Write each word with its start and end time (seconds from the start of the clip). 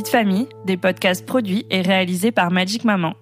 Vie 0.00 0.04
de 0.04 0.08
famille, 0.08 0.48
des 0.64 0.78
podcasts 0.78 1.26
produits 1.26 1.66
et 1.68 1.82
réalisés 1.82 2.32
par 2.32 2.50
Magic 2.50 2.84
Maman. 2.84 3.12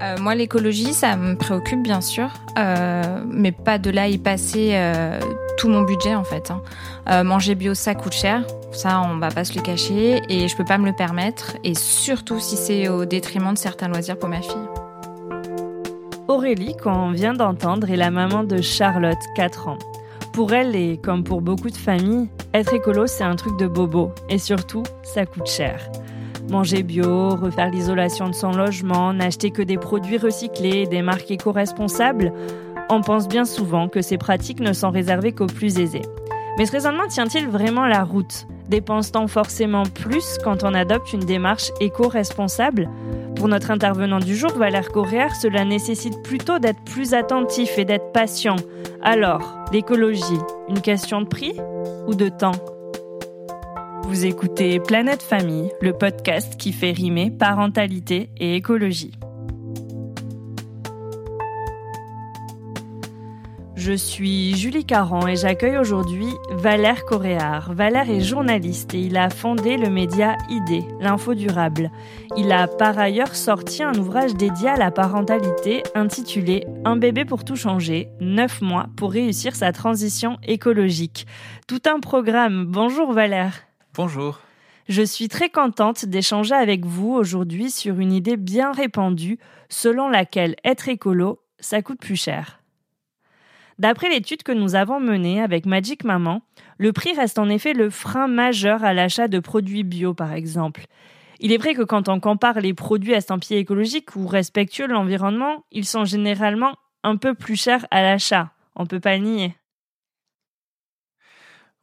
Euh, 0.00 0.16
moi, 0.20 0.36
l'écologie, 0.36 0.92
ça 0.92 1.16
me 1.16 1.34
préoccupe 1.34 1.82
bien 1.82 2.00
sûr, 2.00 2.28
euh, 2.56 3.24
mais 3.28 3.50
pas 3.50 3.78
de 3.78 3.90
là 3.90 4.06
y 4.06 4.18
passer 4.18 4.74
euh, 4.74 5.18
tout 5.58 5.68
mon 5.68 5.82
budget 5.82 6.14
en 6.14 6.22
fait. 6.22 6.52
Hein. 6.52 6.62
Euh, 7.10 7.24
manger 7.24 7.56
bio, 7.56 7.74
ça 7.74 7.96
coûte 7.96 8.12
cher, 8.12 8.44
ça 8.70 9.02
on 9.02 9.18
va 9.18 9.30
pas 9.30 9.42
se 9.42 9.56
le 9.56 9.60
cacher, 9.60 10.22
et 10.28 10.46
je 10.46 10.56
peux 10.56 10.64
pas 10.64 10.78
me 10.78 10.86
le 10.86 10.94
permettre, 10.94 11.56
et 11.64 11.74
surtout 11.74 12.38
si 12.38 12.56
c'est 12.56 12.88
au 12.88 13.06
détriment 13.06 13.54
de 13.54 13.58
certains 13.58 13.88
loisirs 13.88 14.20
pour 14.20 14.28
ma 14.28 14.40
fille. 14.40 14.68
Aurélie, 16.28 16.76
qu'on 16.76 17.10
vient 17.10 17.34
d'entendre, 17.34 17.90
est 17.90 17.96
la 17.96 18.12
maman 18.12 18.44
de 18.44 18.62
Charlotte, 18.62 19.18
4 19.34 19.66
ans. 19.66 19.78
Pour 20.32 20.52
elle, 20.52 20.76
et 20.76 20.96
comme 20.96 21.24
pour 21.24 21.40
beaucoup 21.40 21.70
de 21.70 21.76
familles, 21.76 22.28
être 22.58 22.74
écolo, 22.74 23.06
c'est 23.06 23.24
un 23.24 23.36
truc 23.36 23.58
de 23.58 23.66
bobo. 23.66 24.12
Et 24.28 24.38
surtout, 24.38 24.82
ça 25.02 25.26
coûte 25.26 25.46
cher. 25.46 25.90
Manger 26.50 26.82
bio, 26.82 27.30
refaire 27.30 27.70
l'isolation 27.70 28.28
de 28.28 28.34
son 28.34 28.52
logement, 28.52 29.12
n'acheter 29.12 29.50
que 29.50 29.62
des 29.62 29.78
produits 29.78 30.18
recyclés, 30.18 30.86
des 30.86 31.02
marques 31.02 31.30
éco-responsables, 31.30 32.32
on 32.88 33.00
pense 33.00 33.26
bien 33.26 33.44
souvent 33.44 33.88
que 33.88 34.00
ces 34.00 34.16
pratiques 34.16 34.60
ne 34.60 34.72
sont 34.72 34.90
réservées 34.90 35.32
qu'aux 35.32 35.46
plus 35.46 35.78
aisés. 35.78 36.02
Mais 36.56 36.66
ce 36.66 36.72
raisonnement 36.72 37.08
tient-il 37.08 37.48
vraiment 37.48 37.86
la 37.86 38.04
route? 38.04 38.46
Dépense-t-on 38.68 39.28
forcément 39.28 39.84
plus 39.84 40.38
quand 40.42 40.64
on 40.64 40.74
adopte 40.74 41.12
une 41.12 41.24
démarche 41.24 41.70
éco-responsable 41.80 42.88
Pour 43.36 43.48
notre 43.48 43.70
intervenant 43.70 44.18
du 44.18 44.34
jour, 44.34 44.52
Valère 44.52 44.90
Correa, 44.90 45.28
cela 45.40 45.64
nécessite 45.64 46.22
plutôt 46.22 46.58
d'être 46.58 46.82
plus 46.84 47.14
attentif 47.14 47.78
et 47.78 47.84
d'être 47.84 48.12
patient. 48.12 48.56
Alors, 49.02 49.56
l'écologie, 49.72 50.40
une 50.68 50.80
question 50.80 51.20
de 51.20 51.28
prix 51.28 51.54
ou 52.08 52.14
de 52.14 52.28
temps? 52.28 52.52
Vous 54.02 54.24
écoutez 54.24 54.80
Planète 54.80 55.22
Famille, 55.22 55.70
le 55.80 55.92
podcast 55.92 56.56
qui 56.56 56.72
fait 56.72 56.92
rimer 56.92 57.30
parentalité 57.30 58.30
et 58.36 58.56
écologie. 58.56 59.12
Je 63.86 63.92
suis 63.92 64.56
Julie 64.56 64.84
Caron 64.84 65.28
et 65.28 65.36
j'accueille 65.36 65.78
aujourd'hui 65.78 66.26
Valère 66.50 67.04
Coréard. 67.04 67.72
Valère 67.72 68.10
est 68.10 68.20
journaliste 68.20 68.94
et 68.94 68.98
il 68.98 69.16
a 69.16 69.30
fondé 69.30 69.76
le 69.76 69.90
média 69.90 70.36
ID, 70.50 70.82
l'info 70.98 71.34
durable. 71.34 71.92
Il 72.36 72.50
a 72.50 72.66
par 72.66 72.98
ailleurs 72.98 73.36
sorti 73.36 73.84
un 73.84 73.94
ouvrage 73.94 74.34
dédié 74.34 74.70
à 74.70 74.76
la 74.76 74.90
parentalité 74.90 75.84
intitulé 75.94 76.66
Un 76.84 76.96
bébé 76.96 77.24
pour 77.24 77.44
tout 77.44 77.54
changer, 77.54 78.08
9 78.18 78.60
mois 78.60 78.88
pour 78.96 79.12
réussir 79.12 79.54
sa 79.54 79.70
transition 79.70 80.36
écologique. 80.42 81.24
Tout 81.68 81.82
un 81.86 82.00
programme. 82.00 82.64
Bonjour 82.66 83.12
Valère. 83.12 83.68
Bonjour. 83.94 84.40
Je 84.88 85.02
suis 85.02 85.28
très 85.28 85.48
contente 85.48 86.06
d'échanger 86.06 86.56
avec 86.56 86.84
vous 86.84 87.12
aujourd'hui 87.12 87.70
sur 87.70 88.00
une 88.00 88.12
idée 88.12 88.36
bien 88.36 88.72
répandue 88.72 89.38
selon 89.68 90.08
laquelle 90.08 90.56
être 90.64 90.88
écolo, 90.88 91.38
ça 91.60 91.82
coûte 91.82 92.00
plus 92.00 92.16
cher. 92.16 92.55
D'après 93.78 94.08
l'étude 94.08 94.42
que 94.42 94.52
nous 94.52 94.74
avons 94.74 95.00
menée 95.00 95.42
avec 95.42 95.66
Magic 95.66 96.04
Maman, 96.04 96.42
le 96.78 96.92
prix 96.92 97.14
reste 97.14 97.38
en 97.38 97.48
effet 97.48 97.74
le 97.74 97.90
frein 97.90 98.26
majeur 98.26 98.84
à 98.84 98.94
l'achat 98.94 99.28
de 99.28 99.38
produits 99.38 99.84
bio, 99.84 100.14
par 100.14 100.32
exemple. 100.32 100.86
Il 101.40 101.52
est 101.52 101.58
vrai 101.58 101.74
que 101.74 101.82
quand 101.82 102.08
on 102.08 102.18
compare 102.18 102.60
les 102.60 102.72
produits 102.72 103.12
estampillés 103.12 103.58
écologiques 103.58 104.16
ou 104.16 104.26
respectueux 104.26 104.88
de 104.88 104.92
l'environnement, 104.92 105.64
ils 105.70 105.84
sont 105.84 106.06
généralement 106.06 106.74
un 107.04 107.16
peu 107.16 107.34
plus 107.34 107.56
chers 107.56 107.86
à 107.90 108.00
l'achat. 108.02 108.52
On 108.74 108.86
peut 108.86 109.00
pas 109.00 109.16
le 109.16 109.24
nier. 109.24 109.56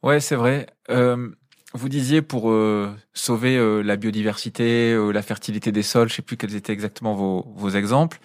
Ouais, 0.02 0.20
c'est 0.20 0.36
vrai. 0.36 0.66
Euh, 0.90 1.30
vous 1.72 1.88
disiez 1.88 2.20
pour 2.20 2.50
euh, 2.50 2.92
sauver 3.14 3.56
euh, 3.56 3.80
la 3.82 3.96
biodiversité, 3.96 4.94
la 5.12 5.22
fertilité 5.22 5.72
des 5.72 5.82
sols, 5.82 6.08
je 6.08 6.16
sais 6.16 6.22
plus 6.22 6.36
quels 6.36 6.56
étaient 6.56 6.72
exactement 6.72 7.14
vos, 7.14 7.46
vos 7.56 7.70
exemples. 7.70 8.18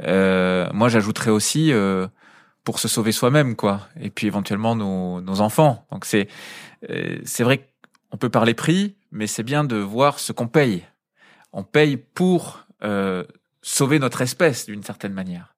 Moi, 0.00 0.88
j'ajouterais 0.88 1.30
aussi 1.30 1.72
pour 2.64 2.78
se 2.78 2.88
sauver 2.88 3.12
soi-même, 3.12 3.56
quoi. 3.56 3.88
Et 4.00 4.10
puis 4.10 4.26
éventuellement 4.26 4.74
nos, 4.74 5.20
nos 5.20 5.40
enfants. 5.40 5.86
Donc 5.92 6.04
c'est 6.04 6.28
euh, 6.90 7.18
c'est 7.24 7.44
vrai 7.44 7.68
qu'on 8.10 8.16
peut 8.16 8.30
parler 8.30 8.54
prix, 8.54 8.96
mais 9.12 9.26
c'est 9.26 9.42
bien 9.42 9.64
de 9.64 9.76
voir 9.76 10.18
ce 10.18 10.32
qu'on 10.32 10.48
paye. 10.48 10.84
On 11.52 11.62
paye 11.62 11.96
pour 11.96 12.66
euh, 12.82 13.24
sauver 13.62 13.98
notre 13.98 14.22
espèce 14.22 14.66
d'une 14.66 14.82
certaine 14.82 15.12
manière. 15.12 15.54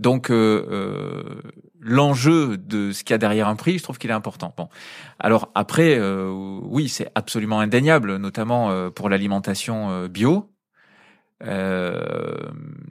Donc 0.00 0.30
euh, 0.30 0.66
euh, 0.70 1.40
l'enjeu 1.80 2.56
de 2.56 2.90
ce 2.90 3.04
qu'il 3.04 3.14
y 3.14 3.14
a 3.14 3.18
derrière 3.18 3.46
un 3.46 3.54
prix, 3.54 3.78
je 3.78 3.84
trouve 3.84 3.98
qu'il 3.98 4.10
est 4.10 4.14
important. 4.14 4.52
Bon, 4.56 4.68
alors 5.20 5.50
après, 5.54 5.96
euh, 5.96 6.28
oui, 6.62 6.88
c'est 6.88 7.10
absolument 7.14 7.60
indéniable, 7.60 8.16
notamment 8.16 8.70
euh, 8.70 8.90
pour 8.90 9.08
l'alimentation 9.08 10.06
bio, 10.08 10.50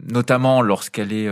notamment 0.03 0.61
lorsqu'elle 0.61 1.11
est 1.11 1.27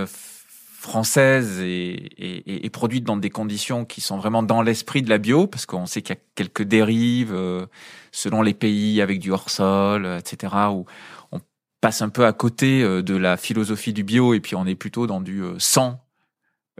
française 0.81 1.59
et, 1.61 1.91
et, 1.91 2.65
et, 2.65 2.69
produite 2.71 3.03
dans 3.03 3.15
des 3.15 3.29
conditions 3.29 3.85
qui 3.85 4.01
sont 4.01 4.17
vraiment 4.17 4.41
dans 4.41 4.63
l'esprit 4.63 5.03
de 5.03 5.09
la 5.09 5.19
bio, 5.19 5.45
parce 5.45 5.67
qu'on 5.67 5.85
sait 5.85 6.01
qu'il 6.01 6.15
y 6.15 6.17
a 6.17 6.21
quelques 6.33 6.63
dérives 6.63 7.33
euh, 7.33 7.67
selon 8.11 8.41
les 8.41 8.55
pays 8.55 8.99
avec 8.99 9.19
du 9.19 9.31
hors-sol, 9.31 10.07
etc., 10.19 10.55
où 10.71 10.85
on 11.31 11.39
passe 11.81 12.01
un 12.01 12.09
peu 12.09 12.25
à 12.25 12.33
côté 12.33 12.81
euh, 12.81 13.03
de 13.03 13.15
la 13.15 13.37
philosophie 13.37 13.93
du 13.93 14.03
bio 14.03 14.33
et 14.33 14.39
puis 14.39 14.55
on 14.55 14.65
est 14.65 14.75
plutôt 14.75 15.05
dans 15.05 15.21
du 15.21 15.43
euh, 15.43 15.53
sans 15.59 16.03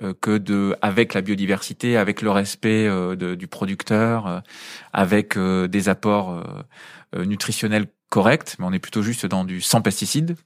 euh, 0.02 0.16
que 0.20 0.40
de 0.40 0.76
avec 0.82 1.14
la 1.14 1.22
biodiversité, 1.22 1.96
avec 1.96 2.24
le 2.24 2.32
respect 2.32 2.88
de, 2.88 3.36
du 3.36 3.48
producteur, 3.48 4.42
avec 4.94 5.38
des 5.38 5.90
apports 5.90 6.44
nutritionnels 7.16 7.86
corrects, 8.10 8.56
mais 8.58 8.66
on 8.66 8.74
est 8.74 8.80
plutôt 8.80 9.04
juste 9.04 9.28
dans 9.28 9.46
du 9.46 9.62
sans 9.62 9.82
pesticides, 9.82 10.38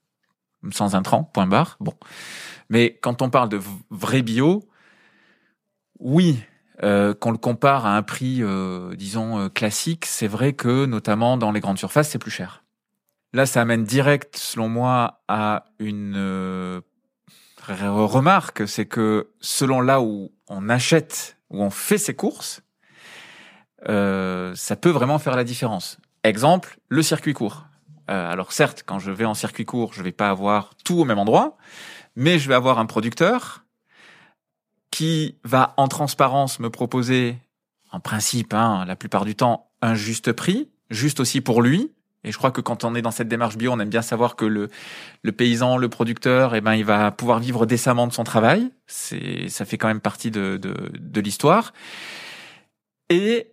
sans 0.71 0.95
intrants, 0.95 1.23
point 1.23 1.47
barre. 1.47 1.77
Bon. 1.79 1.93
Mais 2.69 2.97
quand 3.01 3.21
on 3.21 3.29
parle 3.29 3.49
de 3.49 3.59
vrai 3.89 4.21
bio, 4.21 4.67
oui, 5.99 6.39
euh, 6.83 7.13
qu'on 7.13 7.31
le 7.31 7.37
compare 7.37 7.85
à 7.85 7.95
un 7.95 8.03
prix, 8.03 8.39
euh, 8.41 8.95
disons, 8.95 9.39
euh, 9.39 9.49
classique, 9.49 10.05
c'est 10.05 10.27
vrai 10.27 10.53
que 10.53 10.85
notamment 10.85 11.37
dans 11.37 11.51
les 11.51 11.61
grandes 11.61 11.77
surfaces, 11.77 12.09
c'est 12.09 12.19
plus 12.19 12.31
cher. 12.31 12.63
Là, 13.33 13.45
ça 13.45 13.61
amène 13.61 13.83
direct, 13.85 14.37
selon 14.37 14.67
moi, 14.67 15.21
à 15.27 15.65
une 15.79 16.15
euh, 16.15 16.81
remarque, 17.69 18.67
c'est 18.67 18.85
que 18.85 19.29
selon 19.39 19.81
là 19.81 20.01
où 20.01 20.31
on 20.47 20.69
achète, 20.69 21.37
où 21.49 21.61
on 21.61 21.69
fait 21.69 21.97
ses 21.97 22.13
courses, 22.13 22.61
euh, 23.87 24.53
ça 24.55 24.75
peut 24.75 24.89
vraiment 24.89 25.19
faire 25.19 25.35
la 25.35 25.43
différence. 25.43 25.97
Exemple, 26.23 26.77
le 26.89 27.01
circuit 27.03 27.33
court. 27.33 27.65
alors 28.07 28.51
certes, 28.51 28.83
quand 28.85 28.99
je 28.99 29.11
vais 29.11 29.25
en 29.25 29.33
circuit 29.33 29.65
court, 29.65 29.93
je 29.93 30.03
vais 30.03 30.11
pas 30.11 30.29
avoir 30.29 30.75
tout 30.83 30.99
au 30.99 31.05
même 31.05 31.19
endroit, 31.19 31.57
mais 32.15 32.39
je 32.39 32.47
vais 32.47 32.55
avoir 32.55 32.79
un 32.79 32.85
producteur 32.85 33.65
qui 34.91 35.37
va 35.43 35.73
en 35.77 35.87
transparence 35.87 36.59
me 36.59 36.69
proposer, 36.69 37.37
en 37.91 37.99
principe, 37.99 38.53
hein, 38.53 38.85
la 38.87 38.95
plupart 38.95 39.25
du 39.25 39.35
temps, 39.35 39.69
un 39.81 39.93
juste 39.93 40.31
prix, 40.31 40.69
juste 40.89 41.19
aussi 41.19 41.41
pour 41.41 41.61
lui. 41.61 41.91
Et 42.23 42.31
je 42.31 42.37
crois 42.37 42.49
que 42.49 42.61
quand 42.61 42.83
on 42.83 42.95
est 42.95 43.03
dans 43.03 43.11
cette 43.11 43.27
démarche 43.27 43.55
bio, 43.55 43.71
on 43.71 43.79
aime 43.79 43.89
bien 43.89 44.01
savoir 44.01 44.35
que 44.35 44.45
le, 44.45 44.69
le 45.21 45.31
paysan, 45.31 45.77
le 45.77 45.89
producteur, 45.89 46.55
eh 46.55 46.61
ben, 46.61 46.73
il 46.73 46.83
va 46.83 47.11
pouvoir 47.11 47.39
vivre 47.39 47.67
décemment 47.67 48.07
de 48.07 48.13
son 48.13 48.23
travail. 48.23 48.71
C'est, 48.87 49.47
ça 49.49 49.63
fait 49.63 49.77
quand 49.77 49.87
même 49.87 50.01
partie 50.01 50.31
de, 50.31 50.57
de, 50.57 50.73
de 50.97 51.21
l'histoire. 51.21 51.71
Et 53.09 53.51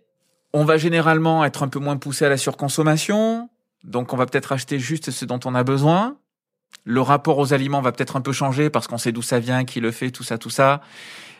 on 0.53 0.65
va 0.65 0.77
généralement 0.77 1.45
être 1.45 1.61
un 1.61 1.67
peu 1.67 1.79
moins 1.79 1.97
poussé 1.97 2.25
à 2.25 2.29
la 2.29 2.37
surconsommation. 2.37 3.49
Donc, 3.83 4.11
on 4.11 4.17
va 4.17 4.25
peut-être 4.25 4.51
acheter 4.51 4.79
juste 4.79 5.11
ce 5.11 5.25
dont 5.25 5.39
on 5.45 5.53
a 5.53 5.63
besoin. 5.63 6.17
Le 6.85 7.01
rapport 7.01 7.37
aux 7.37 7.53
aliments 7.53 7.81
va 7.81 7.91
peut-être 7.91 8.15
un 8.15 8.21
peu 8.21 8.33
changer 8.33 8.69
parce 8.69 8.87
qu'on 8.87 8.97
sait 8.97 9.11
d'où 9.11 9.21
ça 9.21 9.39
vient, 9.39 9.65
qui 9.65 9.79
le 9.79 9.91
fait, 9.91 10.11
tout 10.11 10.23
ça, 10.23 10.37
tout 10.37 10.49
ça. 10.49 10.81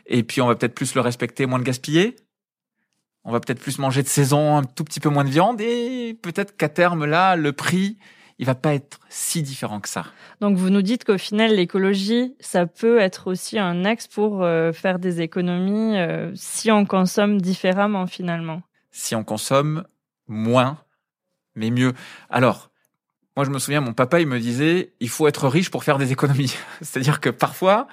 Et 0.06 0.24
puis 0.24 0.42
on 0.42 0.48
va 0.48 0.56
peut-être 0.56 0.76
plus 0.76 0.96
le 0.96 1.02
respecter, 1.02 1.46
moins 1.46 1.58
le 1.58 1.64
gaspiller. 1.64 2.16
On 3.26 3.32
va 3.32 3.40
peut-être 3.40 3.60
plus 3.60 3.80
manger 3.80 4.04
de 4.04 4.08
saison, 4.08 4.58
un 4.58 4.64
tout 4.64 4.84
petit 4.84 5.00
peu 5.00 5.10
moins 5.10 5.24
de 5.24 5.30
viande 5.30 5.62
et 5.62 6.18
peut-être 6.22 6.58
qu'à 6.58 6.70
terme 6.70 7.06
là, 7.06 7.36
le 7.36 7.54
prix, 7.54 7.98
il 8.38 8.46
va 8.46 8.56
pas 8.56 8.74
être 8.74 9.00
si 9.10 9.42
différent 9.44 9.80
que 9.80 9.88
ça. 9.88 10.06
Donc 10.42 10.58
vous 10.58 10.70
nous 10.70 10.82
dites 10.82 11.06
qu'au 11.06 11.18
final, 11.18 11.56
l'écologie, 11.56 12.36
ça 12.42 12.66
peut 12.66 13.00
être 13.00 13.28
aussi 13.28 13.58
un 13.60 13.86
axe 13.86 14.08
pour 14.08 14.44
euh, 14.44 14.74
faire 14.74 15.00
des 15.00 15.22
économies 15.22 15.98
euh, 15.98 16.32
si 16.36 16.70
on 16.72 16.86
consomme 16.86 17.40
différemment 17.40 18.08
finalement. 18.08 18.62
Si 18.92 19.16
on 19.16 19.24
consomme 19.24 19.86
moins, 20.28 20.80
mais 21.56 21.70
mieux. 21.70 21.94
Alors, 22.30 22.72
moi 23.36 23.46
je 23.46 23.50
me 23.50 23.60
souviens, 23.60 23.82
mon 23.82 23.94
papa, 23.94 24.20
il 24.20 24.28
me 24.28 24.40
disait, 24.40 24.94
il 25.00 25.10
faut 25.10 25.28
être 25.28 25.48
riche 25.48 25.72
pour 25.72 25.84
faire 25.84 25.98
des 25.98 26.12
économies. 26.12 26.56
C'est-à-dire 26.82 27.20
que 27.20 27.30
parfois, 27.30 27.88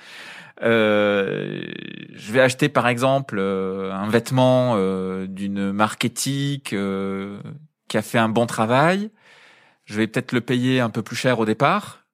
euh, 0.63 1.63
je 2.15 2.33
vais 2.33 2.41
acheter 2.41 2.69
par 2.69 2.89
exemple 2.89 3.37
euh, 3.39 3.93
un 3.93 4.09
vêtement 4.09 4.75
euh, 4.77 5.27
d'une 5.27 5.73
marque 5.73 6.05
éthique 6.05 6.75
euh, 6.75 7.41
qui 7.89 7.97
a 7.97 8.03
fait 8.03 8.19
un 8.19 8.29
bon 8.29 8.47
travail. 8.47 9.11
Je 9.87 9.97
vais 9.97 10.07
peut-être 10.07 10.33
le 10.33 10.43
payer 10.43 10.81
un 10.81 10.91
peu 10.91 11.03
plus 11.03 11.17
cher 11.17 11.39
au 11.39 11.47
départ, 11.47 12.05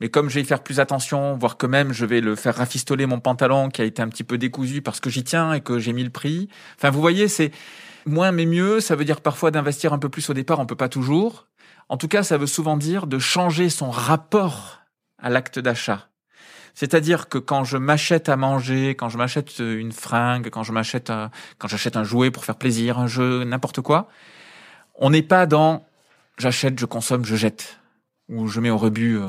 mais 0.00 0.08
comme 0.08 0.30
je 0.30 0.36
vais 0.36 0.40
y 0.42 0.44
faire 0.44 0.62
plus 0.62 0.80
attention, 0.80 1.36
voire 1.36 1.56
que 1.56 1.66
même 1.66 1.92
je 1.92 2.06
vais 2.06 2.20
le 2.20 2.36
faire 2.36 2.54
rafistoler 2.54 3.06
mon 3.06 3.20
pantalon 3.20 3.68
qui 3.68 3.82
a 3.82 3.84
été 3.84 4.00
un 4.00 4.08
petit 4.08 4.24
peu 4.24 4.38
décousu 4.38 4.80
parce 4.80 5.00
que 5.00 5.10
j'y 5.10 5.24
tiens 5.24 5.52
et 5.52 5.60
que 5.60 5.78
j'ai 5.78 5.92
mis 5.92 6.04
le 6.04 6.10
prix. 6.10 6.48
Enfin, 6.76 6.90
vous 6.90 7.00
voyez, 7.00 7.28
c'est 7.28 7.50
moins 8.06 8.32
mais 8.32 8.46
mieux. 8.46 8.80
Ça 8.80 8.94
veut 8.96 9.04
dire 9.04 9.20
parfois 9.20 9.50
d'investir 9.50 9.92
un 9.92 9.98
peu 9.98 10.08
plus 10.08 10.30
au 10.30 10.34
départ. 10.34 10.60
On 10.60 10.66
peut 10.66 10.76
pas 10.76 10.88
toujours. 10.88 11.49
En 11.90 11.96
tout 11.96 12.06
cas, 12.06 12.22
ça 12.22 12.38
veut 12.38 12.46
souvent 12.46 12.76
dire 12.76 13.08
de 13.08 13.18
changer 13.18 13.68
son 13.68 13.90
rapport 13.90 14.82
à 15.18 15.28
l'acte 15.28 15.58
d'achat. 15.58 16.06
C'est-à-dire 16.72 17.28
que 17.28 17.36
quand 17.36 17.64
je 17.64 17.78
m'achète 17.78 18.28
à 18.28 18.36
manger, 18.36 18.94
quand 18.94 19.08
je 19.08 19.18
m'achète 19.18 19.58
une 19.58 19.90
fringue, 19.90 20.50
quand 20.50 20.62
je 20.62 20.70
m'achète, 20.70 21.10
un, 21.10 21.32
quand 21.58 21.66
j'achète 21.66 21.96
un 21.96 22.04
jouet 22.04 22.30
pour 22.30 22.44
faire 22.44 22.54
plaisir, 22.54 23.00
un 23.00 23.08
jeu, 23.08 23.42
n'importe 23.42 23.80
quoi, 23.80 24.08
on 24.94 25.10
n'est 25.10 25.24
pas 25.24 25.46
dans 25.46 25.84
j'achète, 26.38 26.78
je 26.78 26.86
consomme, 26.86 27.24
je 27.24 27.34
jette 27.34 27.80
ou 28.28 28.46
je 28.46 28.60
mets 28.60 28.70
au 28.70 28.78
rebut. 28.78 29.18
Euh, 29.18 29.28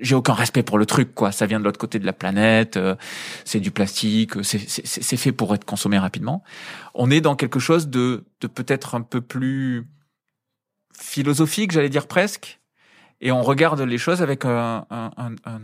j'ai 0.00 0.14
aucun 0.14 0.32
respect 0.32 0.62
pour 0.62 0.78
le 0.78 0.86
truc, 0.86 1.14
quoi. 1.14 1.30
Ça 1.30 1.44
vient 1.44 1.60
de 1.60 1.64
l'autre 1.64 1.78
côté 1.78 1.98
de 1.98 2.06
la 2.06 2.14
planète, 2.14 2.78
euh, 2.78 2.96
c'est 3.44 3.60
du 3.60 3.70
plastique, 3.70 4.42
c'est, 4.42 4.66
c'est, 4.66 4.86
c'est 4.86 5.16
fait 5.18 5.32
pour 5.32 5.54
être 5.54 5.66
consommé 5.66 5.98
rapidement. 5.98 6.42
On 6.94 7.10
est 7.10 7.20
dans 7.20 7.36
quelque 7.36 7.60
chose 7.60 7.88
de, 7.88 8.24
de 8.40 8.46
peut-être 8.46 8.94
un 8.94 9.02
peu 9.02 9.20
plus 9.20 9.86
philosophique, 11.00 11.72
j'allais 11.72 11.88
dire 11.88 12.06
presque, 12.06 12.60
et 13.20 13.32
on 13.32 13.42
regarde 13.42 13.80
les 13.80 13.98
choses 13.98 14.22
avec 14.22 14.44
un, 14.44 14.86
un, 14.90 15.10
un, 15.16 15.32
un 15.44 15.60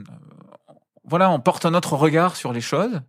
voilà, 1.04 1.30
on 1.30 1.40
porte 1.40 1.64
un 1.64 1.74
autre 1.74 1.94
regard 1.94 2.36
sur 2.36 2.52
les 2.52 2.60
choses 2.60 3.00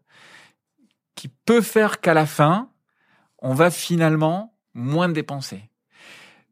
qui 1.15 1.29
peut 1.29 1.62
faire 1.62 2.00
qu'à 2.00 2.13
la 2.13 2.25
fin, 2.25 2.69
on 3.39 3.53
va 3.53 3.71
finalement 3.71 4.53
moins 4.74 5.09
dépenser. 5.09 5.69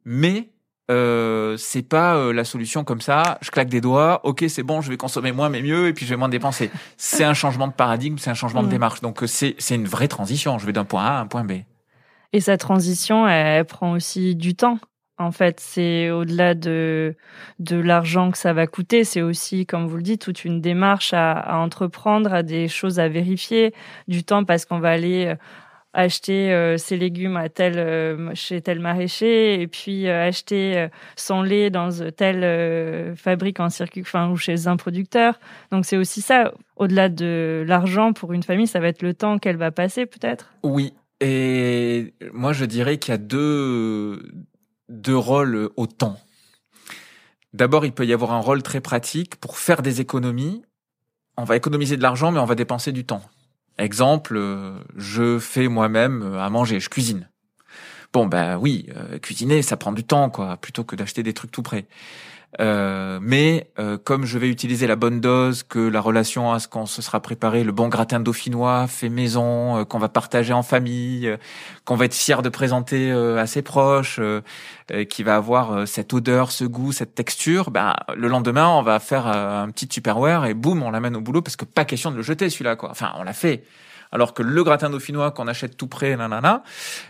Mais 0.04 0.50
euh, 0.92 1.56
c'est 1.57 1.83
pas 1.83 2.16
euh, 2.16 2.33
la 2.33 2.44
solution 2.44 2.83
comme 2.83 3.01
ça. 3.01 3.38
Je 3.42 3.51
claque 3.51 3.69
des 3.69 3.81
doigts. 3.81 4.22
Ok, 4.24 4.44
c'est 4.48 4.63
bon, 4.63 4.81
je 4.81 4.89
vais 4.89 4.98
consommer 4.98 5.31
moins 5.31 5.50
mais 5.50 5.62
mieux 5.62 5.88
et 5.88 5.94
puis 5.94 6.06
je 6.06 6.12
vais 6.12 6.18
moins 6.18 6.30
dépenser. 6.30 6.72
c'est 6.98 7.24
un 7.24 7.33
changement 7.33 7.68
de 7.68 7.74
paradigme, 7.74 8.18
c'est 8.18 8.30
un 8.30 8.36
changement 8.36 8.63
de 8.63 8.68
démarche. 8.68 9.01
Donc 9.01 9.24
euh, 9.24 9.27
c'est 9.27 9.56
c'est 9.60 9.75
une 9.75 9.88
vraie 9.88 10.07
transition. 10.07 10.57
Je 10.57 10.66
vais 10.66 10.74
d'un 10.74 10.86
point 10.86 11.06
A 11.06 11.18
à 11.18 11.19
un 11.19 11.27
point 11.27 11.44
B. 11.44 11.54
Et 12.33 12.42
sa 12.42 12.57
transition, 12.57 13.27
elle 13.27 13.66
prend 13.66 13.94
aussi 13.94 14.36
du 14.36 14.56
temps. 14.56 14.80
En 15.17 15.31
fait, 15.31 15.59
c'est 15.62 16.09
au-delà 16.12 16.56
de, 16.56 17.15
de 17.59 17.77
l'argent 17.77 18.31
que 18.31 18.38
ça 18.38 18.51
va 18.51 18.67
coûter, 18.67 19.06
c'est 19.06 19.21
aussi, 19.21 19.65
comme 19.65 19.88
vous 19.88 19.95
le 19.95 20.03
dites, 20.03 20.21
toute 20.21 20.44
une 20.44 20.59
démarche 20.59 21.13
à, 21.13 21.57
entreprendre, 21.57 22.33
à 22.33 22.44
des 22.44 22.67
choses 22.67 23.00
à 23.00 23.07
vérifier, 23.07 23.73
du 24.09 24.23
temps 24.25 24.44
parce 24.44 24.65
qu'on 24.65 24.79
va 24.79 24.89
aller 24.89 25.27
euh, 25.27 25.35
acheter 25.95 26.51
euh, 26.51 26.77
ses 26.77 26.97
légumes 26.97 27.38
à 27.38 27.50
tel 27.50 27.75
euh, 27.77 28.31
chez 28.35 28.62
tel 28.62 28.79
maraîcher 28.79 29.62
et 29.62 29.67
puis 29.67 30.07
euh, 30.07 30.27
acheter 30.27 30.88
son 31.15 31.41
lait 31.41 31.69
dans 31.69 31.89
telle 32.15 33.15
fabrique 33.15 33.59
en 33.59 33.69
circuit 33.69 34.01
enfin 34.01 34.29
ou 34.29 34.35
chez 34.35 34.67
un 34.67 34.75
producteur. 34.75 35.39
Donc 35.71 35.85
c'est 35.85 35.97
aussi 35.97 36.21
ça 36.21 36.53
au-delà 36.75 37.09
de 37.09 37.63
l'argent 37.65 38.13
pour 38.13 38.33
une 38.33 38.44
famille, 38.44 38.67
ça 38.67 38.79
va 38.79 38.89
être 38.89 39.01
le 39.01 39.13
temps 39.13 39.39
qu'elle 39.39 39.57
va 39.57 39.71
passer 39.71 40.06
peut-être. 40.06 40.51
Oui, 40.63 40.94
et 41.21 42.13
moi 42.33 42.51
je 42.53 42.65
dirais 42.65 42.97
qu'il 42.97 43.13
y 43.13 43.15
a 43.15 43.17
deux 43.17 44.21
deux 44.90 45.18
rôles 45.18 45.70
au 45.76 45.88
temps. 45.88 46.20
D'abord, 47.54 47.86
il 47.86 47.92
peut 47.92 48.06
y 48.06 48.14
avoir 48.14 48.34
un 48.34 48.40
rôle 48.40 48.64
très 48.64 48.82
pratique 48.82 49.38
pour 49.38 49.58
faire 49.58 49.82
des 49.82 50.02
économies. 50.02 50.64
On 51.38 51.44
va 51.44 51.56
économiser 51.56 51.98
de 51.98 52.02
l'argent, 52.02 52.32
mais 52.32 52.40
on 52.40 52.46
va 52.46 52.56
dépenser 52.56 52.92
du 52.92 53.06
temps. 53.06 53.22
Exemple, 53.78 54.40
je 54.96 55.40
fais 55.40 55.68
moi-même 55.68 56.36
à 56.36 56.50
manger, 56.50 56.80
je 56.80 56.90
cuisine. 56.90 57.30
Bon, 58.16 58.28
ben 58.28 58.58
oui, 58.58 58.88
euh, 58.96 59.20
cuisiner, 59.20 59.62
ça 59.62 59.76
prend 59.76 59.92
du 59.92 60.06
temps, 60.06 60.30
quoi, 60.30 60.56
plutôt 60.56 60.86
que 60.86 60.96
d'acheter 60.96 61.22
des 61.22 61.34
trucs 61.34 61.52
tout 61.52 61.64
prêts. 61.64 61.86
Euh, 62.62 63.19
mais 63.22 63.68
euh, 63.80 63.98
comme 64.02 64.25
je 64.25 64.38
vais 64.38 64.50
utiliser 64.50 64.88
la 64.88 64.96
bonne 64.96 65.19
dose, 65.19 65.63
que 65.63 65.80
la 65.80 66.00
relation 66.00 66.54
à 66.54 66.60
ce 66.60 66.68
qu'on 66.68 66.86
se 66.86 67.02
sera 67.02 67.19
préparé, 67.19 67.63
le 67.63 67.72
bon 67.72 67.88
gratin 67.88 68.19
dauphinois 68.19 68.88
fait 68.88 69.10
maison, 69.10 69.80
euh, 69.80 69.84
qu'on 69.84 70.00
va 70.00 70.10
partager 70.10 70.54
en 70.54 70.63
famille, 70.63 71.28
euh, 71.28 71.38
qu'on 71.84 71.96
va 71.96 72.06
être 72.06 72.13
fier 72.13 72.42
de 72.42 72.50
présenter 72.50 73.12
à 73.12 73.46
ses 73.46 73.62
proches, 73.62 74.19
qui 75.10 75.24
va 75.24 75.36
avoir 75.36 75.88
cette 75.88 76.13
odeur, 76.13 76.52
ce 76.52 76.63
goût, 76.63 76.92
cette 76.92 77.13
texture, 77.13 77.69
bah, 77.69 77.96
le 78.16 78.28
lendemain 78.28 78.68
on 78.68 78.81
va 78.81 79.00
faire 79.00 79.28
un 79.28 79.69
petit 79.69 79.88
tupperware 79.88 80.46
et 80.46 80.54
boum, 80.54 80.81
on 80.81 80.90
l'amène 80.90 81.16
au 81.16 81.22
boulot 81.22 81.42
parce 81.42 81.56
que 81.56 81.66
pas 81.66 81.86
question 81.86 82.10
de 82.10 82.16
le 82.16 82.24
jeter 82.24 82.50
celui-là, 82.50 82.75
quoi. 82.75 82.90
Enfin, 82.90 83.12
on 83.18 83.24
l'a 83.24 83.34
fait. 83.34 83.63
Alors 84.15 84.33
que 84.33 84.41
le 84.41 84.63
gratin 84.63 84.89
dauphinois 84.89 85.31
qu'on 85.31 85.47
achète 85.47 85.77
tout 85.77 85.88
prêt, 85.88 86.15
nanana, 86.15 86.63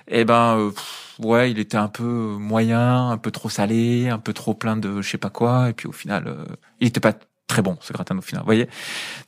eh 0.07 0.25
ben, 0.25 0.57
euh, 0.57 0.71
ouais, 1.19 1.51
il 1.51 1.59
était 1.59 1.77
un 1.77 1.87
peu 1.87 2.03
moyen, 2.03 3.09
un 3.11 3.17
peu 3.17 3.31
trop 3.31 3.49
salé, 3.49 4.09
un 4.09 4.19
peu 4.19 4.33
trop 4.33 4.53
plein 4.55 4.75
de 4.75 5.01
je 5.01 5.09
sais 5.09 5.17
pas 5.19 5.29
quoi, 5.29 5.69
et 5.69 5.73
puis 5.73 5.87
au 5.87 5.91
final, 5.93 6.23
euh, 6.27 6.43
il 6.79 6.87
était 6.87 6.99
pas 6.99 7.13
très 7.47 7.61
bon 7.61 7.77
ce 7.79 7.93
gratin 7.93 8.15
dauphinois, 8.15 8.41
vous 8.41 8.45
voyez. 8.47 8.67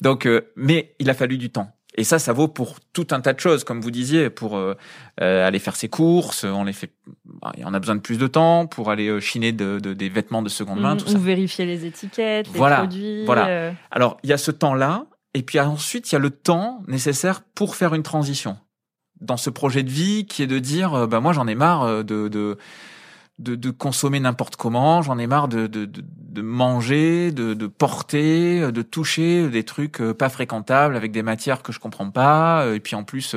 Donc, 0.01 0.25
euh, 0.25 0.41
mais 0.55 0.95
il 0.99 1.09
a 1.09 1.13
fallu 1.13 1.37
du 1.37 1.49
temps. 1.51 1.71
Et 1.99 2.03
ça, 2.03 2.19
ça 2.19 2.31
vaut 2.31 2.47
pour 2.47 2.77
tout 2.93 3.07
un 3.11 3.21
tas 3.21 3.33
de 3.33 3.39
choses, 3.39 3.63
comme 3.63 3.81
vous 3.81 3.89
disiez, 3.89 4.29
pour 4.29 4.55
euh, 4.57 4.75
aller 5.19 5.57
faire 5.57 5.75
ses 5.75 5.89
courses. 5.89 6.43
On 6.43 6.63
les 6.63 6.73
fait, 6.73 6.91
bah, 7.25 7.51
on 7.65 7.73
a 7.73 7.79
besoin 7.79 7.95
de 7.95 8.01
plus 8.01 8.19
de 8.19 8.27
temps 8.27 8.67
pour 8.67 8.91
aller 8.91 9.19
chiner 9.19 9.51
de, 9.51 9.79
de, 9.79 9.93
des 9.93 10.07
vêtements 10.09 10.43
de 10.43 10.49
seconde 10.49 10.79
main, 10.79 10.93
Mmh, 10.93 10.97
tout 10.97 11.07
ça. 11.07 11.17
ou 11.17 11.21
vérifier 11.21 11.65
les 11.65 11.85
étiquettes, 11.87 12.47
les 12.53 12.59
produits. 12.59 13.25
voilà. 13.25 13.47
euh, 13.47 13.71
Alors, 13.89 14.17
il 14.23 14.29
y 14.29 14.33
a 14.33 14.37
ce 14.37 14.51
temps-là, 14.51 15.05
et 15.33 15.43
puis 15.43 15.59
ensuite, 15.59 16.11
il 16.11 16.15
y 16.15 16.15
a 16.15 16.19
le 16.19 16.29
temps 16.29 16.83
nécessaire 16.87 17.41
pour 17.41 17.75
faire 17.75 17.93
une 17.93 18.03
transition. 18.03 18.57
Dans 19.19 19.37
ce 19.37 19.49
projet 19.49 19.83
de 19.83 19.89
vie 19.89 20.25
qui 20.25 20.43
est 20.43 20.47
de 20.47 20.59
dire, 20.59 20.93
euh, 20.93 21.07
bah 21.07 21.19
moi 21.19 21.33
j'en 21.33 21.47
ai 21.47 21.55
marre 21.55 21.83
euh, 21.83 22.03
de, 22.03 22.27
de, 22.27 22.57
de, 23.39 23.55
de 23.55 23.69
consommer 23.71 24.19
n'importe 24.19 24.55
comment, 24.55 25.01
j'en 25.01 25.17
ai 25.17 25.27
marre 25.27 25.47
de, 25.47 25.67
de, 25.67 25.85
de, 25.85 26.41
manger, 26.41 27.31
de, 27.31 27.53
de 27.53 27.67
porter, 27.67 28.61
euh, 28.61 28.71
de 28.71 28.81
toucher 28.81 29.49
des 29.49 29.63
trucs 29.63 29.97
pas 30.13 30.29
fréquentables 30.29 30.95
avec 30.95 31.11
des 31.11 31.23
matières 31.23 31.63
que 31.63 31.71
je 31.71 31.79
comprends 31.79 32.11
pas, 32.11 32.65
et 32.73 32.79
puis 32.79 32.95
en 32.95 33.03
plus... 33.03 33.35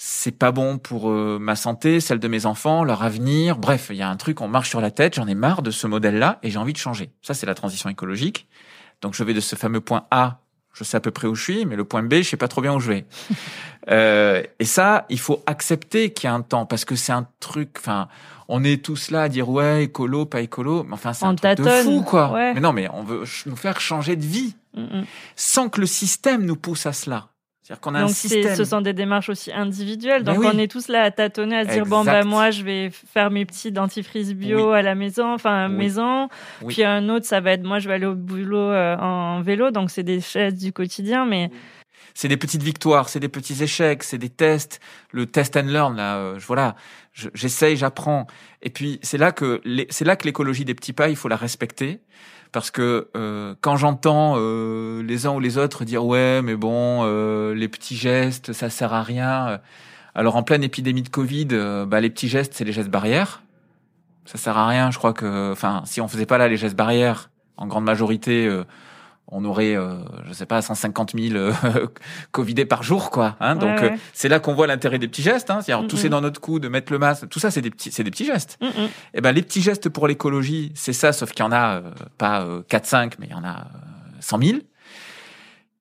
c'est 0.00 0.38
pas 0.38 0.52
bon 0.52 0.78
pour 0.78 1.10
ma 1.10 1.56
santé, 1.56 1.98
celle 1.98 2.20
de 2.20 2.28
mes 2.28 2.46
enfants, 2.46 2.84
leur 2.84 3.02
avenir. 3.02 3.58
Bref, 3.58 3.88
il 3.90 3.96
y 3.96 4.02
a 4.02 4.08
un 4.08 4.16
truc, 4.16 4.40
on 4.40 4.46
marche 4.46 4.68
sur 4.68 4.80
la 4.80 4.92
tête. 4.92 5.16
J'en 5.16 5.26
ai 5.26 5.34
marre 5.34 5.60
de 5.60 5.72
ce 5.72 5.88
modèle-là 5.88 6.38
et 6.44 6.50
j'ai 6.50 6.58
envie 6.58 6.72
de 6.72 6.78
changer. 6.78 7.10
Ça, 7.20 7.34
c'est 7.34 7.46
la 7.46 7.54
transition 7.56 7.90
écologique. 7.90 8.46
Donc, 9.02 9.14
je 9.14 9.24
vais 9.24 9.34
de 9.34 9.40
ce 9.40 9.56
fameux 9.56 9.80
point 9.80 10.06
A, 10.12 10.42
je 10.72 10.84
sais 10.84 10.96
à 10.96 11.00
peu 11.00 11.10
près 11.10 11.26
où 11.26 11.34
je 11.34 11.42
suis, 11.42 11.66
mais 11.66 11.76
le 11.76 11.84
point 11.84 12.02
B, 12.02 12.16
je 12.16 12.22
sais 12.22 12.36
pas 12.36 12.48
trop 12.48 12.60
bien 12.60 12.74
où 12.74 12.80
je 12.80 12.92
vais. 12.92 13.04
Euh, 13.90 14.42
et 14.58 14.66
ça, 14.66 15.06
il 15.08 15.18
faut 15.18 15.42
accepter 15.46 16.12
qu'il 16.12 16.28
y 16.28 16.30
a 16.30 16.34
un 16.34 16.42
temps 16.42 16.66
parce 16.66 16.84
que 16.84 16.94
c'est 16.94 17.12
un 17.12 17.26
truc. 17.40 17.76
Enfin, 17.78 18.08
on 18.46 18.62
est 18.62 18.84
tous 18.84 19.10
là 19.10 19.22
à 19.22 19.28
dire 19.30 19.48
ouais, 19.48 19.84
écolo, 19.84 20.26
pas 20.26 20.42
écolo, 20.42 20.84
mais 20.84 20.92
enfin, 20.92 21.14
c'est 21.14 21.24
un 21.24 21.34
truc 21.34 21.54
de 21.54 21.64
fou, 21.64 22.02
quoi. 22.02 22.30
ouais. 22.32 22.52
Mais 22.52 22.60
non, 22.60 22.74
mais 22.74 22.86
on 22.92 23.02
veut 23.02 23.24
nous 23.46 23.56
faire 23.56 23.80
changer 23.80 24.16
de 24.16 24.26
vie 24.26 24.54
mm, 24.74 24.82
mm. 24.82 25.04
sans 25.36 25.70
que 25.70 25.80
le 25.80 25.86
système 25.86 26.44
nous 26.44 26.56
pousse 26.56 26.84
à 26.84 26.92
cela. 26.92 27.28
C'est-à-dire 27.68 27.80
qu'on 27.82 27.94
a 27.94 27.98
un 27.98 28.06
Donc 28.06 28.10
système. 28.14 28.56
ce 28.56 28.64
sont 28.64 28.80
des 28.80 28.94
démarches 28.94 29.28
aussi 29.28 29.52
individuelles. 29.52 30.24
Donc 30.24 30.38
oui. 30.38 30.46
on 30.50 30.56
est 30.58 30.70
tous 30.70 30.88
là 30.88 31.02
à 31.02 31.10
tâtonner, 31.10 31.54
à 31.58 31.64
se 31.66 31.72
dire 31.74 31.84
bon 31.84 32.02
bah 32.02 32.24
moi 32.24 32.50
je 32.50 32.62
vais 32.62 32.88
faire 32.90 33.30
mes 33.30 33.44
petits 33.44 33.70
dentifrices 33.70 34.32
bio 34.32 34.70
à 34.70 34.80
la 34.80 34.94
maison, 34.94 35.34
enfin 35.34 35.64
à 35.64 35.68
Oui. 35.68 35.74
maison. 35.76 36.28
Puis 36.66 36.82
un 36.82 37.10
autre 37.10 37.26
ça 37.26 37.40
va 37.40 37.52
être 37.52 37.64
moi 37.64 37.78
je 37.78 37.88
vais 37.88 37.94
aller 37.96 38.06
au 38.06 38.14
boulot 38.14 38.58
euh, 38.70 38.96
en 38.96 39.42
vélo. 39.42 39.70
Donc 39.70 39.90
c'est 39.90 40.02
des 40.02 40.22
choses 40.22 40.54
du 40.54 40.72
quotidien, 40.72 41.26
mais 41.26 41.50
c'est 42.14 42.28
des 42.28 42.38
petites 42.38 42.62
victoires, 42.62 43.10
c'est 43.10 43.20
des 43.20 43.28
petits 43.28 43.62
échecs, 43.62 44.02
c'est 44.02 44.18
des 44.18 44.30
tests, 44.30 44.80
le 45.12 45.26
test 45.26 45.54
and 45.56 45.66
learn 45.66 45.94
là, 45.94 46.16
euh, 46.16 46.38
voilà, 46.46 46.74
je- 47.12 47.28
j'essaye, 47.34 47.76
j'apprends. 47.76 48.26
Et 48.62 48.70
puis 48.70 48.98
c'est 49.02 49.18
là 49.18 49.30
que 49.30 49.60
c'est 49.90 50.04
là 50.06 50.16
que 50.16 50.24
l'écologie 50.24 50.64
des 50.64 50.74
petits 50.74 50.94
pas, 50.94 51.10
il 51.10 51.16
faut 51.16 51.28
la 51.28 51.36
respecter 51.36 52.00
parce 52.52 52.70
que 52.70 53.08
euh, 53.16 53.54
quand 53.60 53.76
j'entends 53.76 54.34
euh, 54.36 55.02
les 55.02 55.26
uns 55.26 55.32
ou 55.32 55.40
les 55.40 55.58
autres 55.58 55.84
dire 55.84 56.04
ouais, 56.04 56.42
mais 56.42 56.56
bon, 56.56 57.02
euh, 57.04 57.54
les 57.54 57.68
petits 57.68 57.96
gestes, 57.96 58.52
ça 58.52 58.70
sert 58.70 58.92
à 58.92 59.02
rien. 59.02 59.48
euh, 59.48 59.58
Alors 60.14 60.36
en 60.36 60.42
pleine 60.42 60.62
épidémie 60.62 61.02
de 61.02 61.08
Covid, 61.08 61.48
euh, 61.52 61.86
bah 61.86 62.00
les 62.00 62.10
petits 62.10 62.28
gestes, 62.28 62.54
c'est 62.54 62.64
les 62.64 62.72
gestes 62.72 62.90
barrières. 62.90 63.42
Ça 64.24 64.36
sert 64.38 64.58
à 64.58 64.66
rien, 64.68 64.90
je 64.90 64.98
crois 64.98 65.14
que, 65.14 65.52
enfin, 65.52 65.82
si 65.86 66.00
on 66.00 66.08
faisait 66.08 66.26
pas 66.26 66.36
là 66.38 66.48
les 66.48 66.56
gestes 66.56 66.76
barrières, 66.76 67.30
en 67.56 67.66
grande 67.66 67.84
majorité, 67.84 68.46
euh, 68.46 68.64
on 69.30 69.44
aurait, 69.44 69.76
euh, 69.76 69.96
je 70.26 70.32
sais 70.32 70.46
pas, 70.46 70.62
150 70.62 71.12
000 71.18 71.34
euh, 71.36 71.52
Covidés 72.32 72.64
par 72.64 72.82
jour, 72.82 73.10
quoi. 73.10 73.36
Hein 73.40 73.54
Ouais, 73.54 73.60
Donc 73.60 73.80
ouais. 73.80 73.92
euh, 73.92 73.96
c'est 74.14 74.28
là 74.28 74.40
qu'on 74.40 74.54
voit 74.54 74.66
l'intérêt 74.66 74.98
des 74.98 75.08
petits 75.08 75.22
gestes. 75.22 75.50
Hein, 75.50 75.60
C'est-à-dire 75.62 75.84
Mm, 75.84 75.88
tousser 75.88 76.08
dans 76.08 76.20
notre 76.20 76.40
cou, 76.40 76.58
de 76.58 76.68
mettre 76.68 76.92
le 76.92 76.98
masque, 76.98 77.28
tout 77.28 77.38
ça, 77.38 77.50
c'est 77.50 77.60
des 77.60 77.70
petits, 77.70 77.92
c'est 77.92 78.04
des 78.04 78.10
petits 78.10 78.24
gestes. 78.24 78.56
Mm, 78.60 78.66
mm. 78.66 78.88
Eh 79.14 79.20
ben 79.20 79.32
les 79.32 79.42
petits 79.42 79.60
gestes 79.62 79.88
pour 79.88 80.08
l'écologie, 80.08 80.72
c'est 80.74 80.92
ça, 80.94 81.12
sauf 81.12 81.32
qu'il 81.32 81.44
y 81.44 81.48
en 81.48 81.52
a 81.52 81.76
euh, 81.76 81.90
pas 82.16 82.42
euh, 82.42 82.62
4-5, 82.70 83.12
mais 83.18 83.26
il 83.26 83.32
y 83.32 83.34
en 83.34 83.44
a 83.44 83.58
euh, 83.60 83.64
100 84.20 84.42
000. 84.42 84.58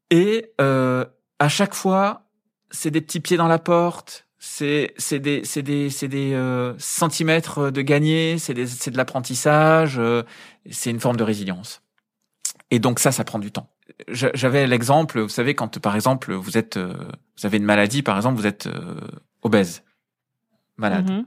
Et 0.09 0.51
euh, 0.61 1.05
à 1.39 1.49
chaque 1.49 1.73
fois, 1.73 2.23
c'est 2.71 2.91
des 2.91 3.01
petits 3.01 3.19
pieds 3.19 3.37
dans 3.37 3.47
la 3.47 3.59
porte. 3.59 4.25
C'est 4.39 4.93
c'est 4.97 5.19
des 5.19 5.41
c'est 5.43 5.63
des 5.63 5.89
c'est 5.89 6.07
des 6.07 6.33
euh, 6.33 6.73
centimètres 6.77 7.71
de 7.71 7.81
gagné. 7.81 8.37
C'est 8.37 8.65
c'est 8.67 8.91
de 8.91 8.97
l'apprentissage. 8.97 9.97
euh, 9.99 10.23
c'est 10.69 10.89
une 10.91 10.99
forme 10.99 11.17
de 11.17 11.23
résilience. 11.23 11.81
Et 12.71 12.79
donc 12.79 12.99
ça, 12.99 13.11
ça 13.11 13.23
prend 13.23 13.39
du 13.39 13.51
temps. 13.51 13.69
J'avais 14.09 14.67
l'exemple, 14.67 15.21
vous 15.21 15.29
savez, 15.29 15.55
quand 15.55 15.79
par 15.79 15.95
exemple 15.95 16.33
vous 16.33 16.57
êtes, 16.57 16.77
euh, 16.77 16.93
vous 17.37 17.45
avez 17.45 17.57
une 17.57 17.63
maladie, 17.63 18.03
par 18.03 18.17
exemple, 18.17 18.37
vous 18.39 18.47
êtes 18.47 18.67
euh, 18.67 18.99
obèse, 19.41 19.83
malade. 20.75 21.09
Mhm. 21.09 21.25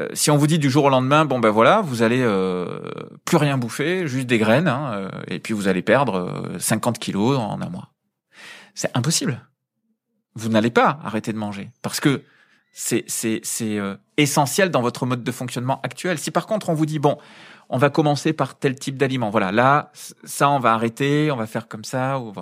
Euh, 0.00 0.08
si 0.14 0.30
on 0.30 0.36
vous 0.36 0.46
dit 0.46 0.58
du 0.58 0.70
jour 0.70 0.84
au 0.84 0.88
lendemain, 0.88 1.24
bon 1.24 1.40
ben 1.40 1.50
voilà, 1.50 1.80
vous 1.80 2.02
allez 2.02 2.22
euh, 2.22 2.80
plus 3.24 3.36
rien 3.36 3.58
bouffer, 3.58 4.06
juste 4.06 4.26
des 4.26 4.38
graines, 4.38 4.68
hein, 4.68 4.92
euh, 4.94 5.10
et 5.26 5.40
puis 5.40 5.52
vous 5.52 5.68
allez 5.68 5.82
perdre 5.82 6.14
euh, 6.54 6.58
50 6.58 6.98
kilos 6.98 7.38
en 7.38 7.60
un 7.60 7.68
mois. 7.68 7.90
C'est 8.74 8.96
impossible. 8.96 9.46
Vous 10.34 10.48
n'allez 10.48 10.70
pas 10.70 11.00
arrêter 11.02 11.32
de 11.32 11.38
manger 11.38 11.70
parce 11.82 12.00
que 12.00 12.22
c'est 12.72 13.04
c'est 13.06 13.40
c'est 13.42 13.78
euh, 13.78 13.96
essentiel 14.16 14.70
dans 14.70 14.82
votre 14.82 15.06
mode 15.06 15.24
de 15.24 15.32
fonctionnement 15.32 15.80
actuel. 15.82 16.18
Si 16.18 16.30
par 16.30 16.46
contre 16.46 16.68
on 16.68 16.74
vous 16.74 16.86
dit 16.86 16.98
bon, 16.98 17.18
on 17.68 17.78
va 17.78 17.90
commencer 17.90 18.32
par 18.32 18.58
tel 18.58 18.78
type 18.78 18.96
d'aliment, 18.96 19.30
voilà, 19.30 19.52
là 19.52 19.90
ça 20.24 20.50
on 20.50 20.58
va 20.58 20.72
arrêter, 20.74 21.30
on 21.30 21.36
va 21.36 21.46
faire 21.46 21.68
comme 21.68 21.84
ça, 21.84 22.18
ou 22.18 22.32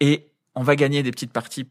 et 0.00 0.28
on 0.54 0.62
va 0.62 0.76
gagner 0.76 1.02
des 1.02 1.10
petites 1.10 1.32
parties, 1.32 1.68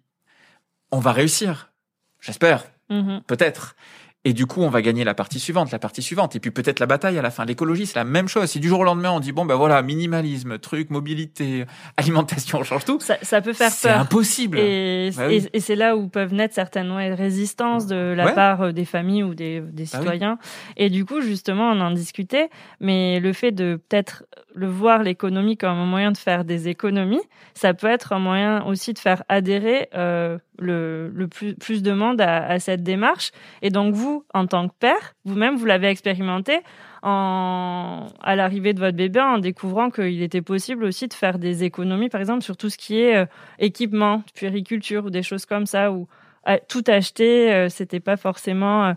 on 0.92 1.00
va 1.00 1.12
réussir, 1.12 1.72
j'espère 2.20 2.64
Mhm. 2.90 3.22
peut-être. 3.26 3.76
Et 4.24 4.34
du 4.34 4.46
coup, 4.46 4.62
on 4.62 4.70
va 4.70 4.84
gagner 4.84 5.04
la 5.04 5.16
partie 5.16 5.40
suivante, 5.40 5.72
la 5.72 5.80
partie 5.80 6.04
suivante, 6.04 6.36
et 6.36 6.40
puis 6.40 6.52
peut-être 6.52 6.80
la 6.80 6.86
bataille 6.86 7.18
à 7.18 7.24
la 7.24 7.32
fin. 7.32 7.44
L'écologie, 7.44 7.88
c'est 7.88 7.98
la 7.98 8.04
même 8.04 8.28
chose. 8.28 8.46
Si 8.48 8.60
du 8.60 8.68
jour 8.68 8.82
au 8.82 8.84
lendemain, 8.84 9.10
on 9.12 9.20
dit 9.20 9.32
bon 9.32 9.46
ben 9.46 9.56
voilà, 9.56 9.82
minimalisme, 9.82 10.60
truc, 10.60 10.92
mobilité, 10.92 11.66
alimentation, 11.98 12.60
on 12.60 12.64
change 12.64 12.86
tout, 12.86 13.00
Ça, 13.00 13.18
ça 13.24 13.42
peut 13.42 13.54
faire 13.54 13.72
c'est 13.72 13.88
peur. 13.90 14.00
impossible. 14.00 14.60
Et, 14.60 15.10
Bah 15.18 15.24
oui. 15.28 15.48
et- 15.52 15.58
et 15.58 15.60
c'est 15.60 15.76
là 15.76 15.98
où 15.98 16.08
peuvent 16.08 16.34
naître 16.36 16.54
certaines 16.54 16.92
résistances 16.92 17.88
de 17.88 17.96
la 17.96 18.26
Ouais. 18.26 18.36
part 18.36 18.62
euh, 18.62 18.72
des 18.72 18.86
familles 18.86 19.24
ou 19.24 19.34
des, 19.34 19.60
des 19.62 19.86
Bah 19.86 19.90
oui. 19.94 20.00
citoyens. 20.00 20.38
Et 20.78 20.92
du 20.92 21.04
coup, 21.04 21.22
justement, 21.22 21.72
on 21.72 21.82
en 21.82 21.90
discutait, 21.92 22.50
mais 22.80 23.20
le 23.20 23.34
fait 23.34 23.52
de 23.52 23.80
peut-être 23.90 24.24
le 24.54 24.68
voir 24.68 25.04
l'économie 25.04 25.58
comme 25.58 25.78
un 25.78 25.86
moyen 25.86 26.12
de 26.12 26.18
faire 26.18 26.46
des 26.46 26.68
économies, 26.68 27.22
ça 27.54 27.74
peut 27.74 27.88
être 27.88 28.14
un 28.14 28.20
moyen 28.20 28.66
aussi 28.66 28.94
de 28.94 29.00
faire 29.00 29.24
adhérer 29.30 29.90
euh, 29.96 30.38
le, 30.60 31.28
plus, 31.28 31.82
de 31.82 31.92
monde 31.92 32.22
à, 32.22 32.60
cette 32.60 32.84
démarche. 32.84 33.32
Et 33.62 33.70
donc 33.70 33.94
vous, 33.94 34.26
en 34.34 34.48
tant 34.48 34.68
que 34.68 34.74
père, 34.80 35.16
vous-même, 35.26 35.56
vous 35.56 35.66
l'avez 35.66 35.88
expérimenté 35.88 36.60
en, 37.04 38.08
à 38.22 38.36
l'arrivée 38.36 38.74
de 38.74 38.80
votre 38.80 38.98
bébé 38.98 39.20
en 39.20 39.38
découvrant 39.38 39.90
qu'il 39.90 40.22
était 40.22 40.42
possible 40.42 40.84
aussi 40.84 41.08
de 41.08 41.14
faire 41.14 41.40
des 41.40 41.64
économies, 41.64 42.10
par 42.10 42.22
exemple, 42.22 42.44
sur 42.44 42.58
tout 42.58 42.70
ce 42.70 42.78
qui 42.78 43.00
est 43.00 43.18
euh, 43.18 43.26
équipement, 43.60 44.24
puériculture 44.36 45.06
ou 45.06 45.10
des 45.10 45.24
choses 45.24 45.46
comme 45.46 45.66
ça, 45.66 45.92
où 45.92 46.08
euh, 46.48 46.58
tout 46.68 46.84
acheter, 46.88 47.68
c'était 47.70 48.00
pas 48.00 48.18
forcément 48.18 48.96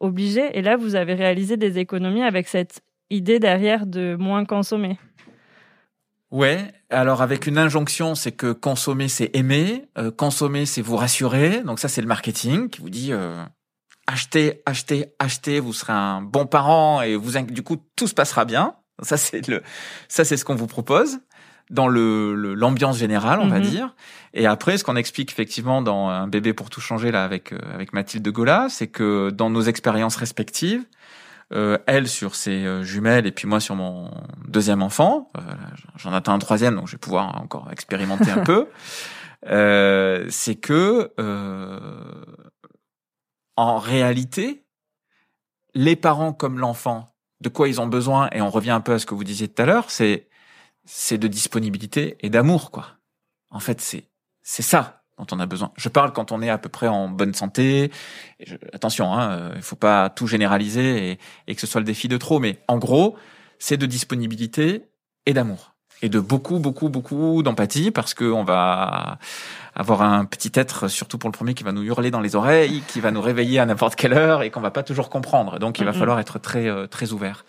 obligé. 0.00 0.56
Et 0.58 0.62
là, 0.62 0.76
vous 0.76 0.94
avez 0.94 1.14
réalisé 1.14 1.56
des 1.56 1.78
économies 1.78 2.22
avec 2.22 2.48
cette 2.48 2.82
idée 3.12 3.38
derrière 3.38 3.86
de 3.86 4.16
moins 4.18 4.44
consommer. 4.44 4.98
Ouais. 6.30 6.72
Alors 6.90 7.22
avec 7.22 7.46
une 7.46 7.58
injonction, 7.58 8.14
c'est 8.14 8.32
que 8.32 8.52
consommer, 8.52 9.08
c'est 9.08 9.30
aimer. 9.34 9.86
Euh, 9.98 10.10
consommer, 10.10 10.66
c'est 10.66 10.82
vous 10.82 10.96
rassurer. 10.96 11.62
Donc 11.62 11.78
ça, 11.78 11.88
c'est 11.88 12.00
le 12.00 12.06
marketing 12.06 12.68
qui 12.70 12.80
vous 12.80 12.90
dit 12.90 13.12
euh, 13.12 13.42
achetez, 14.06 14.62
achetez, 14.66 15.06
achetez. 15.18 15.60
Vous 15.60 15.72
serez 15.72 15.92
un 15.92 16.22
bon 16.22 16.46
parent 16.46 17.02
et 17.02 17.16
vous, 17.16 17.38
du 17.42 17.62
coup, 17.62 17.76
tout 17.96 18.06
se 18.06 18.14
passera 18.14 18.44
bien. 18.44 18.74
Ça, 19.02 19.16
c'est 19.16 19.46
le, 19.48 19.62
ça, 20.08 20.24
c'est 20.24 20.36
ce 20.36 20.44
qu'on 20.44 20.54
vous 20.54 20.66
propose 20.66 21.20
dans 21.70 21.88
le 21.88 22.34
l'ambiance 22.54 22.98
générale, 22.98 23.40
on 23.40 23.48
va 23.48 23.58
Mhm. 23.58 23.64
dire. 23.64 23.94
Et 24.34 24.46
après, 24.46 24.76
ce 24.78 24.84
qu'on 24.84 24.96
explique 24.96 25.32
effectivement 25.32 25.80
dans 25.80 26.08
un 26.08 26.26
bébé 26.28 26.52
pour 26.52 26.68
tout 26.70 26.80
changer 26.80 27.10
là 27.10 27.24
avec 27.24 27.52
euh, 27.52 27.58
avec 27.74 27.92
Mathilde 27.92 28.24
de 28.24 28.30
Gola, 28.30 28.66
c'est 28.68 28.88
que 28.88 29.30
dans 29.30 29.48
nos 29.50 29.62
expériences 29.62 30.16
respectives, 30.16 30.84
euh, 31.52 31.78
elle 31.86 32.08
sur 32.08 32.34
ses 32.34 32.64
euh, 32.64 32.82
jumelles 32.82 33.26
et 33.26 33.32
puis 33.32 33.46
moi 33.46 33.60
sur 33.60 33.74
mon 33.74 34.10
deuxième 34.48 34.82
enfant. 34.82 35.30
Euh, 35.36 35.40
J'en 35.96 36.12
attends 36.12 36.32
un 36.32 36.38
troisième, 36.38 36.76
donc 36.76 36.86
je 36.86 36.92
vais 36.92 36.98
pouvoir 36.98 37.40
encore 37.40 37.70
expérimenter 37.70 38.30
un 38.30 38.42
peu. 38.44 38.68
Euh, 39.46 40.26
c'est 40.30 40.54
que 40.54 41.12
euh, 41.18 42.24
en 43.56 43.78
réalité, 43.78 44.64
les 45.74 45.96
parents 45.96 46.32
comme 46.32 46.58
l'enfant, 46.58 47.14
de 47.40 47.48
quoi 47.48 47.68
ils 47.68 47.80
ont 47.80 47.86
besoin, 47.88 48.28
et 48.32 48.40
on 48.40 48.50
revient 48.50 48.70
un 48.70 48.80
peu 48.80 48.92
à 48.92 48.98
ce 48.98 49.06
que 49.06 49.14
vous 49.14 49.24
disiez 49.24 49.48
tout 49.48 49.62
à 49.62 49.66
l'heure, 49.66 49.90
c'est 49.90 50.28
c'est 50.84 51.18
de 51.18 51.28
disponibilité 51.28 52.16
et 52.20 52.30
d'amour, 52.30 52.70
quoi. 52.70 52.96
En 53.50 53.60
fait, 53.60 53.80
c'est 53.80 54.08
c'est 54.42 54.62
ça 54.62 55.01
dont 55.24 55.36
on 55.36 55.40
a 55.40 55.46
besoin. 55.46 55.70
Je 55.76 55.88
parle 55.88 56.12
quand 56.12 56.32
on 56.32 56.42
est 56.42 56.50
à 56.50 56.58
peu 56.58 56.68
près 56.68 56.88
en 56.88 57.08
bonne 57.08 57.34
santé. 57.34 57.90
Et 58.40 58.46
je- 58.46 58.56
attention, 58.72 59.12
hein, 59.12 59.30
euh, 59.30 59.52
il 59.56 59.62
faut 59.62 59.76
pas 59.76 60.10
tout 60.10 60.26
généraliser 60.26 61.12
et, 61.12 61.18
et 61.46 61.54
que 61.54 61.60
ce 61.60 61.66
soit 61.66 61.80
le 61.80 61.84
défi 61.86 62.08
de 62.08 62.16
trop, 62.16 62.38
mais 62.40 62.58
en 62.68 62.78
gros, 62.78 63.16
c'est 63.58 63.76
de 63.76 63.86
disponibilité 63.86 64.84
et 65.26 65.32
d'amour 65.32 65.74
et 66.04 66.08
de 66.08 66.18
beaucoup, 66.18 66.58
beaucoup, 66.58 66.88
beaucoup 66.88 67.44
d'empathie 67.44 67.92
parce 67.92 68.12
que 68.12 68.24
on 68.24 68.42
va 68.42 69.18
avoir 69.76 70.02
un 70.02 70.24
petit 70.24 70.50
être, 70.54 70.88
surtout 70.88 71.16
pour 71.16 71.30
le 71.30 71.32
premier, 71.32 71.54
qui 71.54 71.62
va 71.62 71.70
nous 71.70 71.82
hurler 71.84 72.10
dans 72.10 72.20
les 72.20 72.34
oreilles, 72.34 72.82
qui 72.88 73.00
va 73.00 73.12
nous 73.12 73.20
réveiller 73.22 73.60
à 73.60 73.66
n'importe 73.66 73.94
quelle 73.94 74.12
heure 74.12 74.42
et 74.42 74.50
qu'on 74.50 74.60
va 74.60 74.72
pas 74.72 74.82
toujours 74.82 75.10
comprendre. 75.10 75.60
Donc, 75.60 75.78
il 75.78 75.84
va 75.84 75.92
falloir 75.92 76.18
être 76.18 76.40
très, 76.40 76.66
euh, 76.68 76.88
très 76.88 77.12
ouvert. 77.12 77.44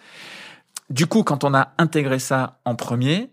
Du 0.92 1.08
coup, 1.08 1.24
quand 1.24 1.44
on 1.44 1.54
a 1.56 1.70
intégré 1.80 2.20
ça 2.20 2.60
en 2.64 2.76
premier, 2.76 3.32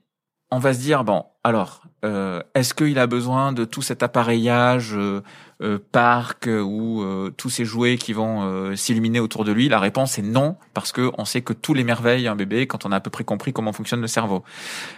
on 0.51 0.59
va 0.59 0.75
se 0.75 0.81
dire 0.81 1.05
bon, 1.05 1.25
alors, 1.43 1.83
euh, 2.05 2.43
est-ce 2.55 2.75
qu'il 2.75 2.99
a 2.99 3.07
besoin 3.07 3.53
de 3.53 3.65
tout 3.65 3.83
cet 3.83 4.03
appareillage 4.03 4.93
euh, 4.95 5.23
euh, 5.63 5.79
parc 5.93 6.49
euh, 6.49 6.61
ou 6.61 7.03
euh, 7.03 7.31
tous 7.35 7.49
ces 7.51 7.65
jouets 7.65 7.97
qui 7.97 8.13
vont 8.13 8.75
s'illuminer 8.77 9.21
autour 9.21 9.45
de 9.45 9.53
lui? 9.53 9.69
La 9.69 9.79
réponse 9.79 10.19
est 10.19 10.23
non, 10.23 10.57
parce 10.75 10.93
que 10.93 11.11
on 11.17 11.25
sait 11.25 11.41
que 11.41 11.53
tout 11.53 11.73
l'émerveille 11.73 12.29
un 12.29 12.37
bébé 12.37 12.67
quand 12.67 12.85
on 12.85 12.93
a 12.93 12.97
à 12.97 13.01
peu 13.01 13.11
près 13.11 13.25
compris 13.25 13.53
comment 13.53 13.73
fonctionne 13.73 14.01
le 14.01 14.07
cerveau. 14.07 14.43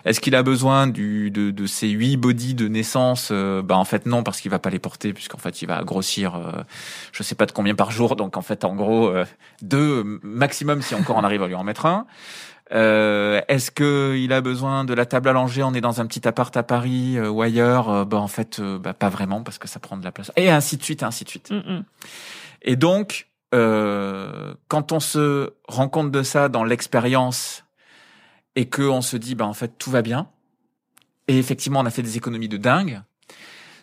Est-ce 0.04 0.20
qu'il 0.20 0.34
a 0.34 0.42
besoin 0.42 0.86
du, 0.86 1.30
de, 1.30 1.50
de 1.50 1.66
ces 1.66 1.88
huit 1.88 2.16
bodies 2.16 2.54
de 2.54 2.66
naissance? 2.66 3.30
Bah 3.30 3.76
en 3.76 3.84
fait 3.84 4.06
non, 4.06 4.22
parce 4.22 4.40
qu'il 4.40 4.50
va 4.50 4.58
pas 4.58 4.70
les 4.70 4.80
porter, 4.80 5.12
puisqu'en 5.12 5.38
fait 5.38 5.62
il 5.62 5.66
va 5.66 5.84
grossir, 5.84 6.64
je 7.12 7.22
sais 7.22 7.34
pas 7.34 7.46
de 7.46 7.52
combien 7.52 7.74
par 7.74 7.90
jour. 7.90 8.16
Donc 8.16 8.36
en 8.36 8.42
fait 8.42 8.64
en 8.64 8.74
gros 8.74 9.12
deux 9.60 10.20
maximum 10.22 10.82
si 10.82 10.94
encore 10.94 11.16
on 11.16 11.24
arrive 11.24 11.42
à 11.42 11.46
lui 11.46 11.54
en 11.54 11.64
mettre 11.64 11.86
un. 11.86 12.06
Euh, 12.72 13.40
Est-ce 13.48 13.70
que 13.70 14.16
il 14.16 14.32
a 14.32 14.40
besoin 14.40 14.84
de 14.84 14.94
la 14.94 15.04
table 15.04 15.28
à 15.28 15.32
langer 15.32 15.62
On 15.62 15.74
est 15.74 15.80
dans 15.80 16.00
un 16.00 16.06
petit 16.06 16.26
appart 16.26 16.56
à 16.56 16.62
Paris 16.62 17.18
euh, 17.18 17.28
ou 17.28 17.42
ailleurs 17.42 17.90
euh, 17.90 18.04
Bah 18.04 18.18
en 18.18 18.28
fait, 18.28 18.60
euh, 18.60 18.78
bah, 18.78 18.94
pas 18.94 19.08
vraiment 19.08 19.42
parce 19.42 19.58
que 19.58 19.68
ça 19.68 19.78
prend 19.78 19.96
de 19.96 20.04
la 20.04 20.12
place. 20.12 20.32
Et 20.36 20.50
ainsi 20.50 20.76
de 20.76 20.82
suite, 20.82 21.02
ainsi 21.02 21.24
de 21.24 21.28
suite. 21.28 21.50
Mm, 21.50 21.56
mm. 21.56 21.84
Et 22.62 22.76
donc, 22.76 23.28
euh, 23.54 24.54
quand 24.68 24.92
on 24.92 25.00
se 25.00 25.52
rend 25.68 25.88
compte 25.88 26.10
de 26.10 26.22
ça 26.22 26.48
dans 26.48 26.64
l'expérience 26.64 27.64
et 28.56 28.66
que 28.66 28.82
on 28.82 29.02
se 29.02 29.16
dit, 29.16 29.34
bah 29.34 29.46
en 29.46 29.54
fait 29.54 29.76
tout 29.78 29.90
va 29.90 30.02
bien. 30.02 30.28
Et 31.28 31.38
effectivement, 31.38 31.80
on 31.80 31.86
a 31.86 31.90
fait 31.90 32.02
des 32.02 32.16
économies 32.16 32.48
de 32.48 32.56
dingue. 32.56 33.02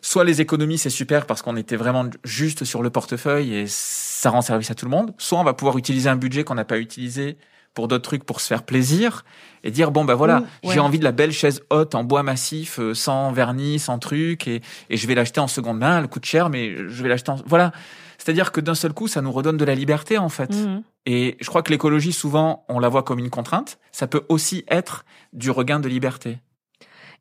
Soit 0.01 0.23
les 0.23 0.41
économies 0.41 0.77
c'est 0.77 0.89
super 0.89 1.25
parce 1.25 1.41
qu'on 1.41 1.57
était 1.57 1.75
vraiment 1.75 2.05
juste 2.23 2.63
sur 2.63 2.81
le 2.81 2.89
portefeuille 2.89 3.53
et 3.53 3.65
ça 3.67 4.29
rend 4.29 4.41
service 4.41 4.71
à 4.71 4.75
tout 4.75 4.85
le 4.85 4.91
monde. 4.91 5.13
Soit 5.17 5.39
on 5.39 5.43
va 5.43 5.53
pouvoir 5.53 5.77
utiliser 5.77 6.09
un 6.09 6.15
budget 6.15 6.43
qu'on 6.43 6.55
n'a 6.55 6.65
pas 6.65 6.79
utilisé 6.79 7.37
pour 7.73 7.87
d'autres 7.87 8.03
trucs 8.03 8.23
pour 8.23 8.41
se 8.41 8.47
faire 8.47 8.63
plaisir 8.63 9.23
et 9.63 9.71
dire 9.71 9.91
bon 9.91 10.03
bah 10.05 10.15
voilà 10.15 10.39
Ouh, 10.63 10.67
ouais. 10.67 10.73
j'ai 10.73 10.79
envie 10.79 10.99
de 10.99 11.03
la 11.03 11.11
belle 11.11 11.31
chaise 11.31 11.61
haute 11.69 11.95
en 11.95 12.03
bois 12.03 12.23
massif 12.23 12.79
euh, 12.79 12.93
sans 12.93 13.31
vernis 13.31 13.79
sans 13.79 13.99
truc 13.99 14.47
et, 14.47 14.61
et 14.89 14.97
je 14.97 15.07
vais 15.07 15.15
l'acheter 15.15 15.39
en 15.39 15.47
seconde 15.47 15.77
main 15.79 15.99
elle 15.99 16.07
coûte 16.07 16.25
cher 16.25 16.49
mais 16.49 16.75
je 16.75 17.03
vais 17.03 17.09
l'acheter 17.09 17.31
en 17.31 17.37
voilà 17.45 17.71
c'est-à-dire 18.17 18.51
que 18.51 18.59
d'un 18.61 18.75
seul 18.75 18.93
coup 18.93 19.07
ça 19.07 19.21
nous 19.21 19.31
redonne 19.31 19.57
de 19.57 19.65
la 19.65 19.75
liberté 19.75 20.17
en 20.17 20.29
fait 20.29 20.49
Mhm. 20.53 20.81
et 21.05 21.37
je 21.39 21.47
crois 21.47 21.61
que 21.63 21.71
l'écologie 21.71 22.11
souvent 22.13 22.65
on 22.69 22.79
la 22.79 22.89
voit 22.89 23.03
comme 23.03 23.19
une 23.19 23.29
contrainte 23.29 23.77
ça 23.91 24.07
peut 24.07 24.23
aussi 24.29 24.65
être 24.69 25.05
du 25.33 25.51
regain 25.51 25.79
de 25.79 25.87
liberté 25.87 26.39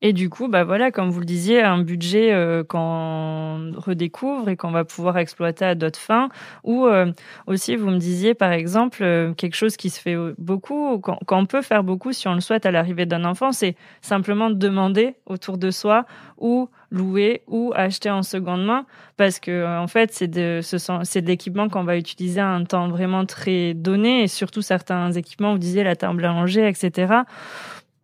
Et 0.00 0.12
du 0.12 0.30
coup, 0.30 0.48
bah 0.48 0.62
voilà, 0.62 0.92
comme 0.92 1.10
vous 1.10 1.18
le 1.18 1.26
disiez, 1.26 1.62
un 1.62 1.82
budget 1.82 2.32
euh, 2.32 2.62
qu'on 2.62 3.72
redécouvre 3.76 4.48
et 4.48 4.56
qu'on 4.56 4.70
va 4.70 4.84
pouvoir 4.84 5.18
exploiter 5.18 5.64
à 5.64 5.74
d'autres 5.74 5.98
fins. 5.98 6.28
Ou 6.62 6.86
euh, 6.86 7.12
aussi, 7.48 7.74
vous 7.74 7.90
me 7.90 7.98
disiez, 7.98 8.34
par 8.34 8.52
exemple, 8.52 9.02
euh, 9.02 9.34
quelque 9.34 9.56
chose 9.56 9.76
qui 9.76 9.90
se 9.90 10.00
fait 10.00 10.14
euh, 10.14 10.34
beaucoup, 10.38 11.00
qu'on 11.00 11.46
peut 11.46 11.62
faire 11.62 11.82
beaucoup 11.82 12.12
si 12.12 12.28
on 12.28 12.34
le 12.34 12.40
souhaite 12.40 12.64
à 12.64 12.70
l'arrivée 12.70 13.06
d'un 13.06 13.24
enfant, 13.24 13.50
c'est 13.50 13.74
simplement 14.00 14.50
demander 14.50 15.16
autour 15.26 15.58
de 15.58 15.70
soi 15.70 16.04
ou 16.36 16.68
louer 16.90 17.42
ou 17.46 17.72
acheter 17.74 18.10
en 18.10 18.22
seconde 18.22 18.64
main. 18.64 18.86
Parce 19.16 19.40
que 19.40 19.50
euh, 19.50 19.80
en 19.80 19.88
fait 19.88 20.12
c'est 20.12 20.28
de 20.28 20.60
c'est 20.62 21.22
de 21.22 21.26
l'équipement 21.26 21.68
qu'on 21.68 21.84
va 21.84 21.96
utiliser 21.96 22.40
à 22.40 22.48
un 22.48 22.64
temps 22.64 22.88
vraiment 22.88 23.26
très 23.26 23.74
donné. 23.74 24.22
Et 24.22 24.28
surtout 24.28 24.62
certains 24.62 25.12
équipements 25.12 25.52
vous 25.52 25.58
disiez 25.58 25.82
la 25.84 25.96
table 25.96 26.24
à 26.24 26.28
langer 26.28 26.66
etc 26.66 27.22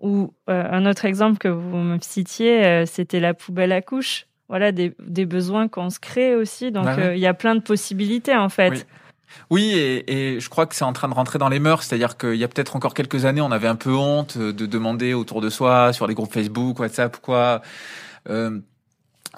Ou 0.05 0.33
un 0.47 0.87
autre 0.87 1.07
exemple 1.07 1.39
que 1.39 1.49
vous 1.49 1.79
me 1.79 1.99
citiez, 2.01 2.85
c'était 2.87 3.21
la 3.21 3.33
poubelle 3.33 3.73
à 3.73 3.81
couches. 3.81 4.27
Voilà, 4.51 4.71
des, 4.71 4.95
des 5.01 5.25
besoins 5.25 5.69
qu'on 5.69 5.89
se 5.89 5.99
crée 5.99 6.35
aussi. 6.37 6.71
Donc, 6.71 6.87
il 6.99 7.19
y 7.19 7.27
a 7.27 7.33
plein 7.33 7.55
de 7.55 7.63
possibilités, 7.63 8.37
en 8.37 8.51
fait. 8.51 8.87
Oui, 9.51 9.73
et, 9.75 10.35
et, 10.35 10.41
je 10.41 10.49
crois 10.51 10.67
que 10.67 10.75
c'est 10.75 10.85
en 10.85 10.93
train 10.93 11.09
de 11.09 11.15
rentrer 11.15 11.39
dans 11.39 11.49
les 11.49 11.59
mœurs. 11.59 11.83
C'est-à-dire 11.83 12.17
qu'il 12.19 12.37
y 12.37 12.45
a 12.45 12.49
peut-être 12.49 12.77
encore 12.77 12.93
quelques 12.95 13.25
années, 13.25 13.41
on 13.41 13.51
avait 13.51 13.69
un 13.69 13.77
peu 13.77 13.95
honte 13.95 14.37
de 14.39 14.67
demander 14.67 15.15
autour 15.15 15.41
de 15.41 15.49
soi, 15.49 15.93
sur 15.93 16.07
les 16.07 16.15
groupes 16.15 16.33
Facebook, 16.33 16.79
WhatsApp, 16.79 17.17
quoi. 17.21 17.63
Euh, 18.29 18.61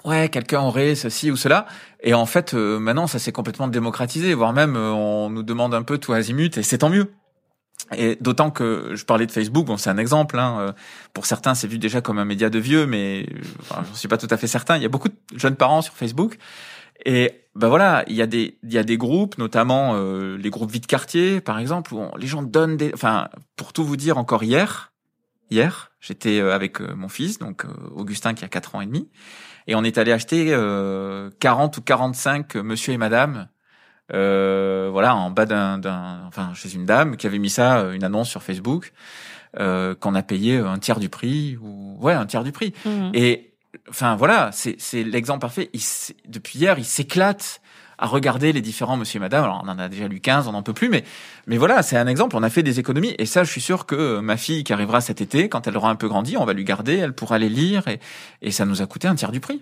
ouais, 0.05 0.29
quelqu'un 0.29 0.61
aurait 0.61 0.95
ceci 0.95 1.31
ou 1.31 1.35
cela. 1.35 1.65
Et 2.01 2.13
en 2.13 2.25
fait, 2.25 2.53
euh, 2.53 2.79
maintenant, 2.79 3.07
ça 3.07 3.19
s'est 3.19 3.31
complètement 3.31 3.67
démocratisé, 3.67 4.33
voire 4.33 4.53
même 4.53 4.75
euh, 4.75 4.91
on 4.91 5.29
nous 5.29 5.43
demande 5.43 5.73
un 5.73 5.83
peu 5.83 5.97
tout 5.97 6.13
azimut, 6.13 6.57
et 6.57 6.63
c'est 6.63 6.79
tant 6.79 6.89
mieux. 6.89 7.11
Et 7.95 8.17
d'autant 8.19 8.51
que 8.51 8.91
je 8.95 9.05
parlais 9.05 9.25
de 9.25 9.31
Facebook, 9.31 9.65
bon, 9.65 9.77
c'est 9.77 9.89
un 9.89 9.97
exemple. 9.97 10.37
Hein, 10.37 10.57
euh, 10.59 10.71
pour 11.13 11.25
certains, 11.25 11.55
c'est 11.55 11.67
vu 11.67 11.79
déjà 11.79 12.01
comme 12.01 12.19
un 12.19 12.25
média 12.25 12.49
de 12.49 12.59
vieux, 12.59 12.85
mais 12.85 13.27
enfin, 13.61 13.83
je 13.93 13.97
suis 13.97 14.07
pas 14.07 14.17
tout 14.17 14.27
à 14.29 14.37
fait 14.37 14.47
certain. 14.47 14.75
Il 14.75 14.83
y 14.83 14.85
a 14.85 14.89
beaucoup 14.89 15.09
de 15.09 15.15
jeunes 15.35 15.55
parents 15.55 15.81
sur 15.81 15.93
Facebook 15.93 16.37
et 17.05 17.45
ben 17.55 17.69
voilà, 17.69 18.03
il 18.07 18.15
y 18.15 18.21
a 18.21 18.27
des 18.27 18.57
il 18.63 18.73
y 18.73 18.77
a 18.77 18.83
des 18.83 18.97
groupes, 18.97 19.37
notamment 19.37 19.93
euh, 19.95 20.37
les 20.37 20.49
groupes 20.49 20.71
vie 20.71 20.79
de 20.79 20.85
quartier, 20.85 21.41
par 21.41 21.59
exemple, 21.59 21.93
où 21.93 22.05
les 22.17 22.27
gens 22.27 22.43
donnent 22.43 22.77
des. 22.77 22.91
Enfin, 22.93 23.29
pour 23.55 23.73
tout 23.73 23.83
vous 23.83 23.97
dire, 23.97 24.17
encore 24.17 24.43
hier, 24.43 24.91
hier, 25.49 25.91
j'étais 25.99 26.39
euh, 26.39 26.53
avec 26.53 26.81
euh, 26.81 26.95
mon 26.95 27.09
fils, 27.09 27.39
donc 27.39 27.65
Augustin 27.95 28.33
qui 28.33 28.45
a 28.45 28.47
4 28.47 28.75
ans 28.75 28.81
et 28.81 28.85
demi, 28.85 29.09
et 29.67 29.75
on 29.75 29.83
est 29.83 29.97
allé 29.97 30.11
acheter 30.11 30.47
40 31.39 31.77
ou 31.77 31.81
45 31.81 32.55
Monsieur 32.55 32.93
et 32.93 32.97
Madame. 32.97 33.47
Voilà, 34.09 35.15
en 35.15 35.31
bas 35.31 35.45
d'un, 35.45 35.77
d'un, 35.77 36.21
enfin, 36.27 36.51
chez 36.53 36.73
une 36.73 36.85
dame 36.85 37.17
qui 37.17 37.27
avait 37.27 37.39
mis 37.39 37.49
ça, 37.49 37.81
une 37.93 38.03
annonce 38.03 38.29
sur 38.29 38.43
Facebook, 38.43 38.93
qu'on 39.55 40.15
a 40.15 40.23
payé 40.23 40.57
un 40.57 40.79
tiers 40.79 40.99
du 40.99 41.09
prix 41.09 41.57
ou 41.61 41.97
ouais, 41.99 42.13
un 42.13 42.25
tiers 42.25 42.43
du 42.43 42.51
prix. 42.51 42.73
Mmh. 42.85 43.11
Et 43.13 43.53
enfin 43.89 44.15
voilà, 44.15 44.51
c'est 44.51 45.03
l'exemple 45.03 45.39
parfait. 45.39 45.69
Il, 45.73 45.81
depuis 46.27 46.59
hier, 46.59 46.77
il 46.77 46.85
s'éclate 46.85 47.61
à 47.97 48.05
regarder 48.05 48.53
les 48.53 48.61
différents 48.61 48.97
monsieur 48.97 49.17
et 49.17 49.19
madame. 49.19 49.43
Alors, 49.43 49.61
on 49.63 49.69
en 49.69 49.79
a 49.79 49.89
déjà 49.89 50.07
lu 50.07 50.19
15, 50.19 50.47
on 50.47 50.51
n'en 50.51 50.63
peut 50.63 50.73
plus, 50.73 50.89
mais, 50.89 51.03
mais 51.47 51.57
voilà, 51.57 51.81
c'est 51.81 51.97
un 51.97 52.07
exemple. 52.07 52.35
On 52.35 52.43
a 52.43 52.49
fait 52.49 52.63
des 52.63 52.79
économies. 52.79 53.15
Et 53.17 53.25
ça, 53.25 53.43
je 53.43 53.51
suis 53.51 53.61
sûr 53.61 53.85
que 53.85 54.19
ma 54.19 54.37
fille 54.37 54.63
qui 54.63 54.73
arrivera 54.73 55.01
cet 55.01 55.21
été, 55.21 55.49
quand 55.49 55.67
elle 55.67 55.77
aura 55.77 55.89
un 55.89 55.95
peu 55.95 56.07
grandi, 56.07 56.37
on 56.37 56.45
va 56.45 56.53
lui 56.53 56.63
garder, 56.63 56.97
elle 56.97 57.13
pourra 57.13 57.39
les 57.39 57.49
lire 57.49 57.87
et, 57.87 57.99
et 58.41 58.51
ça 58.51 58.65
nous 58.65 58.81
a 58.81 58.85
coûté 58.85 59.07
un 59.07 59.15
tiers 59.15 59.31
du 59.31 59.39
prix. 59.39 59.61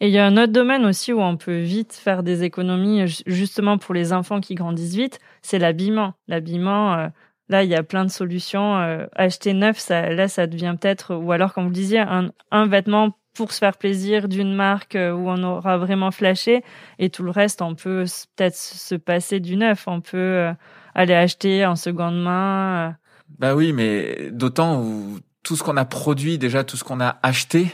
Et 0.00 0.08
il 0.08 0.12
y 0.12 0.18
a 0.18 0.26
un 0.26 0.36
autre 0.36 0.52
domaine 0.52 0.84
aussi 0.84 1.12
où 1.12 1.20
on 1.20 1.36
peut 1.36 1.60
vite 1.60 1.94
faire 1.94 2.22
des 2.22 2.44
économies, 2.44 3.04
justement 3.26 3.78
pour 3.78 3.94
les 3.94 4.12
enfants 4.12 4.40
qui 4.40 4.54
grandissent 4.54 4.94
vite, 4.94 5.20
c'est 5.42 5.58
l'habillement. 5.58 6.14
L'habillement, 6.28 6.94
euh, 6.94 7.08
là, 7.48 7.62
il 7.64 7.70
y 7.70 7.74
a 7.74 7.82
plein 7.82 8.04
de 8.04 8.10
solutions. 8.10 8.78
Euh, 8.78 9.06
acheter 9.14 9.52
neuf, 9.52 9.88
là, 9.88 10.28
ça 10.28 10.46
devient 10.46 10.74
peut-être, 10.80 11.14
ou 11.14 11.32
alors, 11.32 11.52
comme 11.52 11.64
vous 11.64 11.70
le 11.70 11.74
disiez, 11.74 12.00
un, 12.00 12.66
vêtement 12.66 13.16
pour 13.34 13.52
se 13.52 13.58
faire 13.58 13.76
plaisir 13.76 14.28
d'une 14.28 14.54
marque 14.54 14.96
euh, 14.96 15.12
où 15.12 15.28
on 15.28 15.42
aura 15.42 15.76
vraiment 15.76 16.10
flashé 16.10 16.64
et 16.98 17.10
tout 17.10 17.22
le 17.22 17.30
reste 17.30 17.60
on 17.60 17.74
peut 17.74 18.06
peut-être 18.34 18.56
se 18.56 18.94
passer 18.94 19.40
du 19.40 19.58
neuf 19.58 19.86
on 19.86 20.00
peut 20.00 20.48
aller 20.94 21.12
acheter 21.12 21.66
en 21.66 21.76
seconde 21.76 22.18
main 22.18 22.96
bah 23.38 23.54
oui 23.54 23.74
mais 23.74 24.30
d'autant 24.32 24.80
où 24.80 25.18
tout 25.42 25.54
ce 25.54 25.62
qu'on 25.62 25.76
a 25.76 25.84
produit 25.84 26.38
déjà 26.38 26.64
tout 26.64 26.78
ce 26.78 26.84
qu'on 26.84 26.98
a 26.98 27.18
acheté 27.22 27.66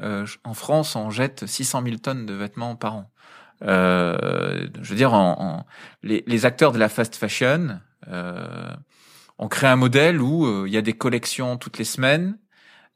en 0.00 0.54
France 0.54 0.96
on 0.96 1.10
jette 1.10 1.46
600 1.46 1.82
000 1.84 1.96
tonnes 1.96 2.26
de 2.26 2.34
vêtements 2.34 2.76
par 2.76 2.96
an 2.96 3.10
je 3.60 4.88
veux 4.88 4.96
dire 4.96 5.14
en, 5.14 5.64
les, 6.02 6.24
les, 6.26 6.46
acteurs 6.46 6.72
de 6.72 6.78
la 6.78 6.88
fast 6.88 7.14
fashion 7.16 7.80
ont 8.08 9.48
créé 9.48 9.70
un 9.70 9.76
modèle 9.76 10.20
où 10.20 10.66
il 10.66 10.72
y 10.72 10.76
a 10.76 10.82
des 10.82 10.94
collections 10.94 11.56
toutes 11.56 11.78
les 11.78 11.84
semaines 11.84 12.36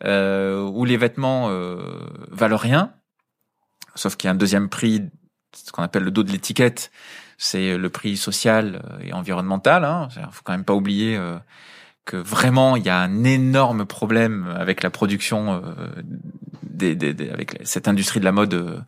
euh, 0.04 0.62
où 0.62 0.84
les 0.84 0.96
vêtements 0.96 1.48
euh, 1.50 1.80
valent 2.30 2.56
rien, 2.56 2.92
sauf 3.96 4.14
qu'il 4.14 4.28
y 4.28 4.30
a 4.30 4.32
un 4.32 4.36
deuxième 4.36 4.68
prix, 4.68 5.02
ce 5.52 5.72
qu'on 5.72 5.82
appelle 5.82 6.04
le 6.04 6.12
dos 6.12 6.22
de 6.22 6.30
l'étiquette, 6.30 6.92
c'est 7.36 7.76
le 7.76 7.90
prix 7.90 8.16
social 8.16 9.00
et 9.02 9.12
environnemental. 9.12 9.84
Hein. 9.84 10.08
Faut 10.30 10.42
quand 10.44 10.52
même 10.52 10.64
pas 10.64 10.74
oublier 10.74 11.16
euh, 11.16 11.36
que 12.04 12.16
vraiment 12.16 12.76
il 12.76 12.84
y 12.84 12.90
a 12.90 12.98
un 12.98 13.24
énorme 13.24 13.86
problème 13.86 14.54
avec 14.56 14.84
la 14.84 14.90
production 14.90 15.62
des, 16.78 16.94
des, 16.94 17.30
avec 17.30 17.58
cette 17.64 17.88
industrie 17.88 18.20
de 18.20 18.24
la 18.24 18.32
mode 18.32 18.54
euh, 18.54 18.78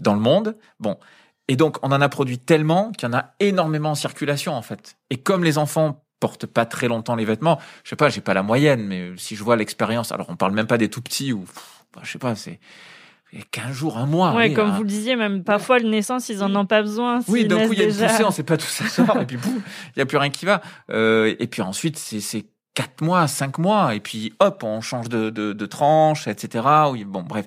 dans 0.00 0.14
le 0.14 0.20
monde. 0.20 0.56
Bon, 0.80 0.98
et 1.48 1.56
donc 1.56 1.78
on 1.82 1.92
en 1.92 2.00
a 2.00 2.08
produit 2.08 2.38
tellement 2.38 2.90
qu'il 2.92 3.08
y 3.08 3.12
en 3.12 3.16
a 3.16 3.34
énormément 3.40 3.90
en 3.90 3.94
circulation 3.94 4.54
en 4.54 4.62
fait. 4.62 4.96
Et 5.10 5.18
comme 5.18 5.44
les 5.44 5.58
enfants 5.58 6.02
porte 6.20 6.46
pas 6.46 6.66
très 6.66 6.88
longtemps 6.88 7.14
les 7.14 7.24
vêtements. 7.24 7.60
Je 7.84 7.90
sais 7.90 7.96
pas, 7.96 8.08
j'ai 8.08 8.20
pas 8.20 8.34
la 8.34 8.42
moyenne, 8.42 8.84
mais 8.86 9.10
si 9.16 9.36
je 9.36 9.44
vois 9.44 9.56
l'expérience, 9.56 10.12
alors 10.12 10.26
on 10.30 10.36
parle 10.36 10.52
même 10.52 10.66
pas 10.66 10.78
des 10.78 10.88
tout 10.88 11.02
petits 11.02 11.32
ou, 11.32 11.44
bah, 11.94 12.00
je 12.04 12.12
sais 12.12 12.18
pas, 12.18 12.34
c'est 12.34 12.58
15 13.50 13.72
jours, 13.72 13.98
un 13.98 14.06
mois. 14.06 14.34
Ouais, 14.34 14.52
comme 14.52 14.70
hein. 14.70 14.76
vous 14.76 14.82
le 14.82 14.88
disiez, 14.88 15.16
même 15.16 15.44
parfois, 15.44 15.78
le 15.78 15.88
naissance, 15.88 16.28
ils 16.28 16.42
en 16.42 16.54
ont 16.56 16.66
pas 16.66 16.82
besoin. 16.82 17.20
Oui, 17.28 17.46
d'un 17.46 17.66
coup, 17.66 17.72
il 17.72 17.80
y 17.80 17.82
a 17.82 17.84
une 17.84 17.90
poussée, 17.90 18.24
on 18.24 18.30
sait 18.30 18.44
pas 18.44 18.56
d'où 18.56 18.64
ça 18.64 18.88
sort, 18.88 19.20
et 19.20 19.26
puis 19.26 19.36
boum, 19.36 19.60
il 19.94 19.98
y 19.98 20.02
a 20.02 20.06
plus 20.06 20.16
rien 20.16 20.30
qui 20.30 20.46
va. 20.46 20.62
Euh, 20.90 21.34
et 21.38 21.46
puis 21.46 21.62
ensuite, 21.62 21.98
c'est 21.98 22.46
4 22.76 23.00
mois, 23.00 23.26
5 23.26 23.58
mois, 23.58 23.94
et 23.94 24.00
puis 24.00 24.34
hop, 24.38 24.62
on 24.62 24.80
change 24.80 25.08
de, 25.08 25.30
de, 25.30 25.52
de 25.52 25.66
tranche, 25.66 26.28
etc. 26.28 26.64
Oui, 26.92 27.04
bon, 27.04 27.22
bref. 27.22 27.46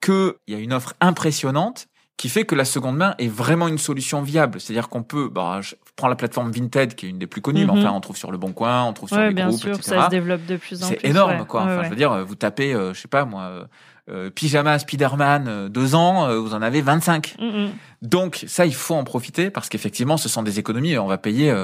Que 0.00 0.36
il 0.46 0.54
y 0.54 0.56
a 0.56 0.60
une 0.60 0.74
offre 0.74 0.92
impressionnante 1.00 1.88
qui 2.16 2.28
fait 2.28 2.44
que 2.44 2.54
la 2.54 2.64
seconde 2.64 2.96
main 2.96 3.14
est 3.18 3.28
vraiment 3.28 3.68
une 3.68 3.78
solution 3.78 4.22
viable. 4.22 4.60
C'est-à-dire 4.60 4.88
qu'on 4.88 5.02
peut, 5.02 5.28
bah, 5.28 5.60
je 5.62 5.74
prends 5.96 6.08
la 6.08 6.16
plateforme 6.16 6.50
Vinted 6.50 6.94
qui 6.94 7.06
est 7.06 7.08
une 7.10 7.18
des 7.18 7.26
plus 7.26 7.40
connues, 7.42 7.66
mais 7.66 7.72
mhm. 7.72 7.78
enfin 7.78 7.92
on 7.92 8.00
trouve 8.00 8.16
sur 8.16 8.32
le 8.32 8.38
Bon 8.38 8.52
Coin, 8.52 8.84
on 8.84 8.92
trouve 8.92 9.08
sur 9.08 9.20
les 9.20 9.34
bien 9.34 9.48
groupes, 9.48 9.60
sûr, 9.60 9.74
etc. 9.74 9.96
Ça 9.96 10.04
se 10.06 10.10
développe 10.10 10.44
de 10.46 10.56
plus 10.56 10.82
en 10.82 10.88
plus. 10.88 10.98
C'est 11.00 11.08
énorme, 11.08 11.46
quoi. 11.46 11.62
enfin, 11.62 11.84
je 11.84 11.90
veux 11.90 11.96
dire, 11.96 12.24
vous 12.24 12.34
tapez, 12.34 12.74
euh, 12.74 12.94
je 12.94 13.00
sais 13.00 13.08
pas 13.08 13.24
moi, 13.24 13.42
euh, 13.42 13.64
euh 14.08 14.30
pyjama 14.30 14.78
Spider-Man 14.78 15.46
euh, 15.48 15.68
deux 15.68 15.94
ans, 15.94 16.34
vous 16.40 16.54
en 16.54 16.62
avez 16.62 16.80
25. 16.80 17.36
Mm 17.38 17.66
Donc 18.02 18.44
ça, 18.46 18.64
il 18.64 18.74
faut 18.74 18.94
en 18.94 19.04
profiter 19.04 19.50
parce 19.50 19.68
qu'effectivement, 19.68 20.16
ce 20.16 20.28
sont 20.28 20.42
des 20.42 20.58
économies. 20.58 20.96
On 20.96 21.06
va 21.06 21.18
payer 21.18 21.54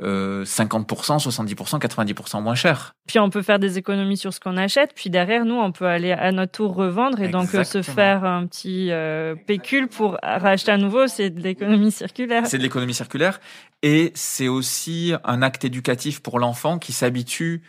50%, 0.00 1.22
70%, 1.22 1.78
90% 1.78 2.42
moins 2.42 2.54
cher. 2.54 2.94
Puis 3.06 3.18
on 3.18 3.30
peut 3.30 3.42
faire 3.42 3.58
des 3.58 3.78
économies 3.78 4.16
sur 4.16 4.32
ce 4.32 4.40
qu'on 4.40 4.56
achète, 4.56 4.92
puis 4.94 5.10
derrière 5.10 5.44
nous, 5.44 5.54
on 5.54 5.72
peut 5.72 5.86
aller 5.86 6.12
à 6.12 6.32
notre 6.32 6.52
tour 6.52 6.74
revendre 6.74 7.20
et 7.20 7.28
donc 7.28 7.54
euh, 7.54 7.64
se 7.64 7.82
faire 7.82 8.24
un 8.24 8.46
petit 8.46 8.90
euh, 8.90 9.34
pécule 9.34 9.88
pour 9.88 10.18
racheter 10.22 10.72
à 10.72 10.78
nouveau. 10.78 11.06
C'est 11.06 11.30
de 11.30 11.40
l'économie 11.40 11.92
circulaire. 11.92 12.46
C'est 12.46 12.58
de 12.58 12.62
l'économie 12.62 12.94
circulaire 12.94 13.40
et 13.82 14.12
c'est 14.14 14.48
aussi 14.48 15.12
un 15.24 15.42
acte 15.42 15.64
éducatif 15.64 16.20
pour 16.20 16.38
l'enfant 16.38 16.78
qui 16.78 16.92
s'habitue 16.92 17.62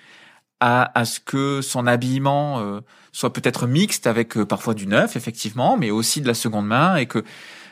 à, 0.60 0.98
à, 0.98 1.06
ce 1.06 1.20
que 1.20 1.62
son 1.62 1.88
habillement 1.88 2.60
euh, 2.60 2.80
soit 3.12 3.34
peut-être 3.34 3.68
mixte 3.68 4.08
avec 4.08 4.36
parfois 4.44 4.74
du 4.74 4.88
neuf, 4.88 5.16
effectivement, 5.16 5.78
mais 5.78 5.92
aussi 5.92 6.22
de 6.22 6.28
la 6.28 6.34
seconde 6.34 6.68
main 6.68 6.96
et 6.96 7.06
que 7.06 7.24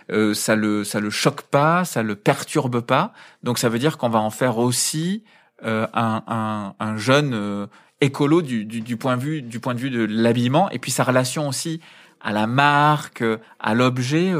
euh, 0.09 0.33
ça 0.33 0.55
le 0.55 0.83
ça 0.83 0.99
le 0.99 1.09
choque 1.09 1.43
pas, 1.43 1.85
ça 1.85 2.03
le 2.03 2.15
perturbe 2.15 2.81
pas. 2.81 3.13
Donc 3.43 3.57
ça 3.59 3.69
veut 3.69 3.79
dire 3.79 3.97
qu'on 3.97 4.09
va 4.09 4.19
en 4.19 4.29
faire 4.29 4.57
aussi 4.57 5.23
euh, 5.63 5.87
un, 5.93 6.23
un, 6.27 6.73
un, 6.79 6.97
jeune 6.97 7.33
euh, 7.33 7.67
écolo 8.01 8.41
du, 8.41 8.65
du, 8.65 8.81
du, 8.81 8.97
point 8.97 9.17
de 9.17 9.21
vue 9.21 9.41
du 9.41 9.59
point 9.59 9.75
de 9.75 9.79
vue 9.79 9.91
de 9.91 10.05
l'habillement 10.05 10.69
et 10.71 10.79
puis 10.79 10.91
sa 10.91 11.03
relation 11.03 11.47
aussi 11.47 11.81
à 12.19 12.31
la 12.31 12.47
marque, 12.47 13.23
à 13.59 13.73
l'objet 13.73 14.31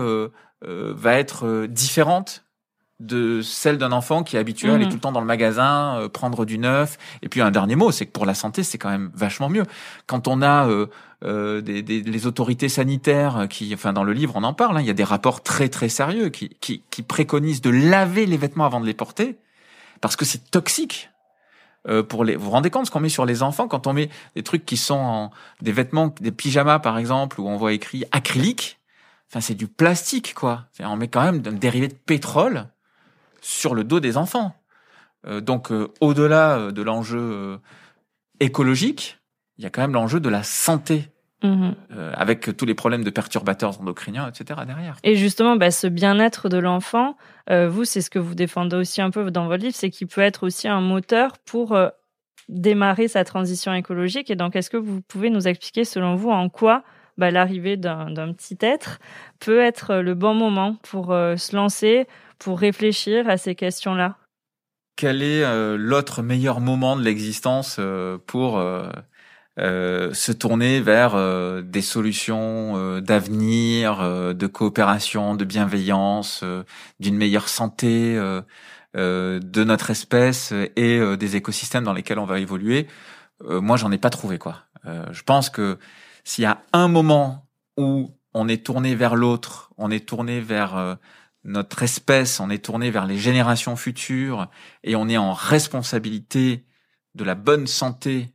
va 0.62 1.13
être 1.13 1.65
différente 1.65 2.43
de 3.01 3.41
celle 3.41 3.77
d'un 3.77 3.91
enfant 3.91 4.23
qui 4.23 4.35
est 4.35 4.39
habitué 4.39 4.69
à 4.69 4.75
aller 4.75 4.85
mhm. 4.85 4.91
tout 4.91 4.97
le 4.97 5.01
temps 5.01 5.11
dans 5.11 5.21
le 5.21 5.27
magasin, 5.27 6.07
prendre 6.13 6.45
du 6.45 6.57
neuf. 6.57 6.97
Et 7.21 7.29
puis 7.29 7.41
un 7.41 7.51
dernier 7.51 7.75
mot, 7.75 7.91
c'est 7.91 8.05
que 8.05 8.11
pour 8.11 8.25
la 8.25 8.33
santé, 8.33 8.63
c'est 8.63 8.77
quand 8.77 8.89
même 8.89 9.11
vachement 9.13 9.49
mieux. 9.49 9.63
Quand 10.07 10.27
on 10.27 10.41
a 10.41 10.67
euh, 11.23 11.61
des, 11.61 11.83
des, 11.83 12.01
les 12.01 12.25
autorités 12.25 12.67
sanitaires 12.67 13.45
qui, 13.47 13.71
enfin 13.75 13.93
dans 13.93 14.03
le 14.03 14.11
livre 14.11 14.33
on 14.37 14.43
en 14.43 14.55
parle, 14.55 14.77
hein, 14.77 14.81
il 14.81 14.87
y 14.87 14.89
a 14.89 14.93
des 14.93 15.03
rapports 15.03 15.43
très 15.43 15.69
très 15.69 15.87
sérieux 15.87 16.29
qui, 16.29 16.49
qui, 16.61 16.81
qui 16.89 17.03
préconisent 17.03 17.61
de 17.61 17.69
laver 17.69 18.25
les 18.25 18.37
vêtements 18.37 18.65
avant 18.65 18.79
de 18.79 18.87
les 18.87 18.95
porter 18.95 19.37
parce 20.01 20.15
que 20.15 20.25
c'est 20.25 20.49
toxique. 20.49 21.11
Euh, 21.87 22.01
pour 22.01 22.23
les, 22.23 22.35
vous 22.35 22.45
vous 22.45 22.49
rendez 22.49 22.71
compte 22.71 22.87
ce 22.87 22.91
qu'on 22.91 22.99
met 22.99 23.09
sur 23.09 23.27
les 23.27 23.43
enfants 23.43 23.67
quand 23.67 23.85
on 23.85 23.93
met 23.93 24.09
des 24.35 24.41
trucs 24.41 24.65
qui 24.65 24.77
sont 24.77 24.95
en, 24.95 25.31
des 25.61 25.71
vêtements, 25.71 26.11
des 26.19 26.31
pyjamas 26.31 26.79
par 26.79 26.97
exemple 26.97 27.39
où 27.39 27.47
on 27.47 27.55
voit 27.55 27.73
écrit 27.73 28.03
acrylique? 28.11 28.79
Enfin 29.29 29.41
c'est 29.41 29.53
du 29.53 29.67
plastique 29.67 30.33
quoi. 30.33 30.65
On 30.79 30.97
met 30.97 31.07
quand 31.07 31.21
même 31.21 31.43
un 31.45 31.51
dérivé 31.51 31.87
de 31.87 31.93
pétrole 31.93 32.65
sur 33.41 33.75
le 33.75 33.84
dos 33.84 33.99
des 33.99 34.17
enfants. 34.17 34.56
Euh, 35.27 35.41
donc 35.41 35.71
euh, 35.71 35.89
au-delà 35.99 36.58
euh, 36.58 36.71
de 36.71 36.82
l'enjeu 36.82 37.60
écologique, 38.39 39.21
il 39.62 39.63
y 39.63 39.67
a 39.67 39.69
quand 39.69 39.82
même 39.82 39.93
l'enjeu 39.93 40.19
de 40.19 40.30
la 40.30 40.41
santé 40.41 41.10
mhm. 41.43 41.75
euh, 41.95 42.12
avec 42.15 42.58
tous 42.58 42.65
les 42.65 42.73
problèmes 42.73 43.04
de 43.04 43.12
perturbateurs 43.12 43.80
endocriniens, 43.80 44.27
etc. 44.27 44.62
derrière. 44.65 44.95
Et 45.04 45.15
justement, 45.15 45.56
bah, 45.56 45.69
ce 45.69 45.86
bien-être 45.86 46.49
de 46.49 46.58
l'enfant, 46.58 47.15
euh, 47.51 47.69
vous, 47.69 47.86
c'est 47.86 48.01
ce 48.01 48.10
que 48.10 48.17
vous 48.17 48.34
défendez 48.34 48.75
aussi 48.75 49.01
un 49.01 49.12
peu 49.12 49.30
dans 49.30 49.47
votre 49.47 49.63
livre, 49.63 49.75
c'est 49.75 49.91
qu'il 49.91 50.08
peut 50.08 50.21
être 50.21 50.43
aussi 50.47 50.67
un 50.67 50.82
moteur 50.82 51.38
pour 51.45 51.73
euh, 51.73 51.89
démarrer 52.49 53.08
sa 53.08 53.23
transition 53.23 53.71
écologique. 53.73 54.32
Et 54.32 54.36
donc, 54.36 54.56
est-ce 54.56 54.71
que 54.71 54.77
vous 54.77 55.01
pouvez 55.01 55.30
nous 55.30 55.47
expliquer, 55.47 55.86
selon 55.86 56.15
vous, 56.15 56.32
en 56.32 56.49
quoi 56.49 56.84
bah, 57.17 57.30
l'arrivée 57.30 57.77
d'un 57.77 58.34
petit 58.34 58.58
être 58.62 58.99
peut 59.39 59.60
être 59.60 59.95
le 59.95 60.15
bon 60.15 60.34
moment 60.34 60.77
pour 60.82 61.08
se 61.10 61.56
lancer, 61.56 62.08
pour 62.41 62.60
réfléchir 62.60 63.30
à 63.30 63.38
ces 63.38 63.56
questions-là 63.56 64.17
Quel 64.95 65.21
est 65.21 65.77
l'autre 65.77 66.21
meilleur 66.21 66.60
moment 66.60 66.95
de 66.95 67.04
l'existence 67.04 67.80
pour 68.27 68.60
euh, 69.60 70.13
se 70.13 70.32
tourner 70.32 70.80
vers 70.80 71.13
euh, 71.13 71.62
des 71.62 71.82
solutions 71.82 72.77
euh, 72.77 73.01
d'avenir, 73.01 73.99
de 74.34 74.47
coopération, 74.47 75.36
de 75.36 75.43
bienveillance, 75.43 76.43
d'une 76.99 77.15
meilleure 77.15 77.49
santé 77.49 78.15
de 78.93 79.63
notre 79.63 79.89
espèce 79.89 80.54
et 80.75 81.17
des 81.17 81.36
écosystèmes 81.36 81.84
dans 81.84 81.93
lesquels 81.93 82.19
on 82.19 82.25
va 82.25 82.39
évoluer? 82.39 82.88
moi, 83.43 83.75
j'en 83.75 83.91
ai 83.91 83.97
pas 83.97 84.12
trouvé 84.12 84.38
quoi. 84.38 84.65
je 84.86 85.23
pense 85.23 85.49
que 85.49 85.80
s'il 86.23 86.43
y 86.43 86.47
a 86.47 86.62
un 86.73 86.88
moment 86.88 87.47
où 87.75 88.12
on 88.34 88.47
est 88.47 88.63
tourné 88.63 88.93
vers 88.93 89.15
l'autre, 89.15 89.71
on 89.77 89.89
est 89.89 90.08
tourné 90.08 90.39
vers 90.39 90.97
notre 91.43 91.84
espèce, 91.84 92.39
on 92.39 92.49
est 92.49 92.63
tourné 92.63 92.91
vers 92.91 93.06
les 93.06 93.17
générations 93.17 93.75
futures 93.75 94.49
et 94.84 94.95
on 94.95 95.08
est 95.10 95.17
en 95.17 95.34
responsabilité 95.34 96.65
de 97.15 97.23
la 97.23 97.36
bonne 97.36 97.67
santé 97.67 98.34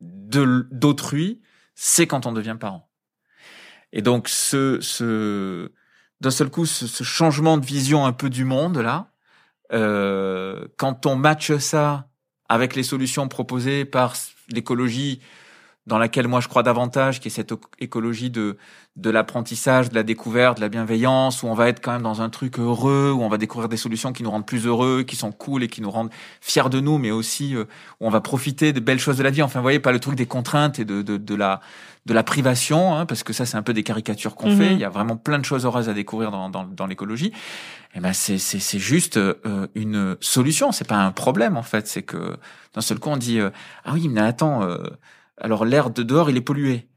d'autrui, 0.00 1.40
c'est 1.74 2.06
quand 2.06 2.26
on 2.26 2.32
devient 2.32 2.56
parent. 2.58 2.90
Et 3.92 4.02
donc 4.02 4.28
ce, 4.28 4.80
ce 4.80 5.72
d'un 6.20 6.30
seul 6.30 6.50
coup, 6.50 6.66
ce, 6.66 7.04
changement 7.04 7.58
de 7.58 7.66
vision 7.66 8.06
un 8.06 8.12
peu 8.12 8.30
du 8.30 8.44
monde 8.44 8.78
là, 8.78 9.12
euh, 9.72 10.66
quand 10.76 11.06
on 11.06 11.16
matche 11.16 11.56
ça 11.56 12.08
avec 12.48 12.76
les 12.76 12.82
solutions 12.82 13.28
proposées 13.28 13.84
par 13.84 14.14
l'écologie 14.48 15.20
dans 15.86 15.98
laquelle 15.98 16.28
moi 16.28 16.40
je 16.40 16.48
crois 16.48 16.62
davantage, 16.62 17.20
qui 17.20 17.28
est 17.28 17.30
cette 17.30 17.52
écologie 17.78 18.30
de 18.30 18.56
de 18.96 19.10
l'apprentissage, 19.10 19.88
de 19.88 19.96
la 19.96 20.04
découverte, 20.04 20.58
de 20.58 20.60
la 20.60 20.68
bienveillance, 20.68 21.42
où 21.42 21.48
on 21.48 21.54
va 21.54 21.68
être 21.68 21.80
quand 21.80 21.90
même 21.90 22.02
dans 22.02 22.22
un 22.22 22.30
truc 22.30 22.60
heureux, 22.60 23.12
où 23.12 23.22
on 23.22 23.28
va 23.28 23.38
découvrir 23.38 23.68
des 23.68 23.76
solutions 23.76 24.12
qui 24.12 24.22
nous 24.22 24.30
rendent 24.30 24.46
plus 24.46 24.66
heureux, 24.66 25.02
qui 25.02 25.16
sont 25.16 25.32
cool 25.32 25.64
et 25.64 25.68
qui 25.68 25.82
nous 25.82 25.90
rendent 25.90 26.10
fiers 26.40 26.70
de 26.70 26.78
nous, 26.78 26.98
mais 26.98 27.10
aussi 27.10 27.56
euh, 27.56 27.64
où 28.00 28.06
on 28.06 28.10
va 28.10 28.20
profiter 28.20 28.72
de 28.72 28.78
belles 28.78 29.00
choses 29.00 29.16
de 29.16 29.24
la 29.24 29.30
vie. 29.30 29.42
Enfin, 29.42 29.58
vous 29.58 29.64
voyez, 29.64 29.80
pas 29.80 29.90
le 29.90 29.98
truc 29.98 30.14
des 30.14 30.26
contraintes 30.26 30.78
et 30.78 30.84
de 30.84 31.02
de, 31.02 31.16
de 31.16 31.34
la 31.34 31.60
de 32.06 32.14
la 32.14 32.22
privation, 32.22 32.94
hein, 32.94 33.06
parce 33.06 33.22
que 33.24 33.32
ça 33.32 33.46
c'est 33.46 33.56
un 33.56 33.62
peu 33.62 33.72
des 33.72 33.82
caricatures 33.82 34.36
qu'on 34.36 34.56
fait. 34.56 34.70
Mhm. 34.70 34.72
Il 34.72 34.78
y 34.78 34.84
a 34.84 34.90
vraiment 34.90 35.16
plein 35.16 35.38
de 35.38 35.44
choses 35.44 35.64
heureuses 35.64 35.88
à 35.88 35.94
découvrir 35.94 36.30
dans 36.30 36.48
dans, 36.48 36.64
dans 36.64 36.86
l'écologie. 36.86 37.32
Et 37.94 37.98
eh 37.98 38.00
ben 38.00 38.12
c'est 38.12 38.38
c'est 38.38 38.60
c'est 38.60 38.78
juste 38.78 39.16
euh, 39.16 39.66
une 39.74 40.16
solution. 40.20 40.70
C'est 40.70 40.86
pas 40.86 40.96
un 40.96 41.12
problème 41.12 41.56
en 41.56 41.62
fait. 41.62 41.88
C'est 41.88 42.02
que 42.02 42.36
d'un 42.74 42.80
seul 42.80 43.00
coup 43.00 43.10
on 43.10 43.16
dit 43.16 43.40
euh, 43.40 43.50
ah 43.84 43.92
oui 43.94 44.08
mais 44.08 44.20
attends 44.20 44.68
alors 45.40 45.64
l'air 45.64 45.90
de 45.90 46.02
dehors, 46.02 46.30
il 46.30 46.36
est 46.36 46.42
pollué. 46.42 46.88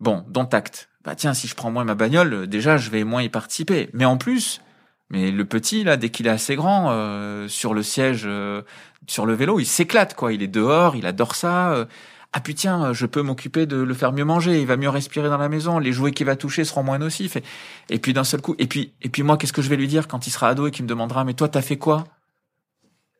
Bon, 0.00 0.24
dont 0.28 0.44
acte. 0.44 0.88
Bah 1.04 1.14
tiens, 1.14 1.34
si 1.34 1.48
je 1.48 1.54
prends 1.54 1.70
moins 1.70 1.84
ma 1.84 1.94
bagnole, 1.94 2.32
euh, 2.34 2.46
déjà 2.46 2.76
je 2.76 2.90
vais 2.90 3.04
moins 3.04 3.22
y 3.22 3.28
participer. 3.28 3.88
Mais 3.92 4.04
en 4.04 4.16
plus, 4.16 4.60
mais 5.10 5.30
le 5.30 5.44
petit 5.44 5.84
là, 5.84 5.96
dès 5.96 6.10
qu'il 6.10 6.26
est 6.26 6.30
assez 6.30 6.54
grand, 6.56 6.90
euh, 6.90 7.48
sur 7.48 7.74
le 7.74 7.82
siège, 7.82 8.22
euh, 8.26 8.62
sur 9.06 9.26
le 9.26 9.34
vélo, 9.34 9.58
il 9.60 9.66
s'éclate 9.66 10.14
quoi. 10.14 10.32
Il 10.32 10.42
est 10.42 10.48
dehors, 10.48 10.96
il 10.96 11.06
adore 11.06 11.34
ça. 11.34 11.86
ah 12.32 12.40
putain, 12.40 12.92
je 12.92 13.06
peux 13.06 13.22
m'occuper 13.22 13.66
de 13.66 13.76
le 13.78 13.94
faire 13.94 14.12
mieux 14.12 14.24
manger. 14.24 14.60
Il 14.60 14.66
va 14.66 14.76
mieux 14.76 14.90
respirer 14.90 15.28
dans 15.28 15.38
la 15.38 15.48
maison. 15.48 15.78
Les 15.78 15.92
jouets 15.92 16.12
qu'il 16.12 16.26
va 16.26 16.36
toucher 16.36 16.64
seront 16.64 16.82
moins 16.82 16.98
nocifs. 16.98 17.36
Et, 17.36 17.42
et 17.90 17.98
puis 17.98 18.12
d'un 18.12 18.24
seul 18.24 18.40
coup, 18.42 18.54
et 18.58 18.66
puis 18.66 18.92
et 19.02 19.08
puis 19.08 19.22
moi, 19.22 19.36
qu'est-ce 19.38 19.52
que 19.52 19.62
je 19.62 19.70
vais 19.70 19.76
lui 19.76 19.88
dire 19.88 20.08
quand 20.08 20.26
il 20.26 20.30
sera 20.30 20.48
ado 20.50 20.66
et 20.66 20.70
qu'il 20.70 20.84
me 20.84 20.88
demandera, 20.88 21.24
mais 21.24 21.34
toi, 21.34 21.48
t'as 21.48 21.62
fait 21.62 21.78
quoi? 21.78 22.04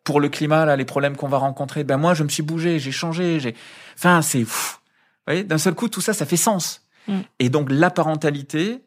Pour 0.08 0.20
le 0.20 0.30
climat, 0.30 0.64
là, 0.64 0.74
les 0.74 0.86
problèmes 0.86 1.16
qu'on 1.16 1.28
va 1.28 1.36
rencontrer, 1.36 1.84
ben 1.84 1.98
moi, 1.98 2.14
je 2.14 2.24
me 2.24 2.30
suis 2.30 2.42
bougé, 2.42 2.78
j'ai 2.78 2.92
changé, 2.92 3.40
j'ai. 3.40 3.54
Enfin, 3.94 4.22
c'est. 4.22 4.42
Vous 4.42 4.78
voyez, 5.26 5.44
d'un 5.44 5.58
seul 5.58 5.74
coup, 5.74 5.90
tout 5.90 6.00
ça, 6.00 6.14
ça 6.14 6.24
fait 6.24 6.38
sens. 6.38 6.88
Mm. 7.08 7.18
Et 7.40 7.50
donc, 7.50 7.68
la 7.70 7.90
parentalité, 7.90 8.86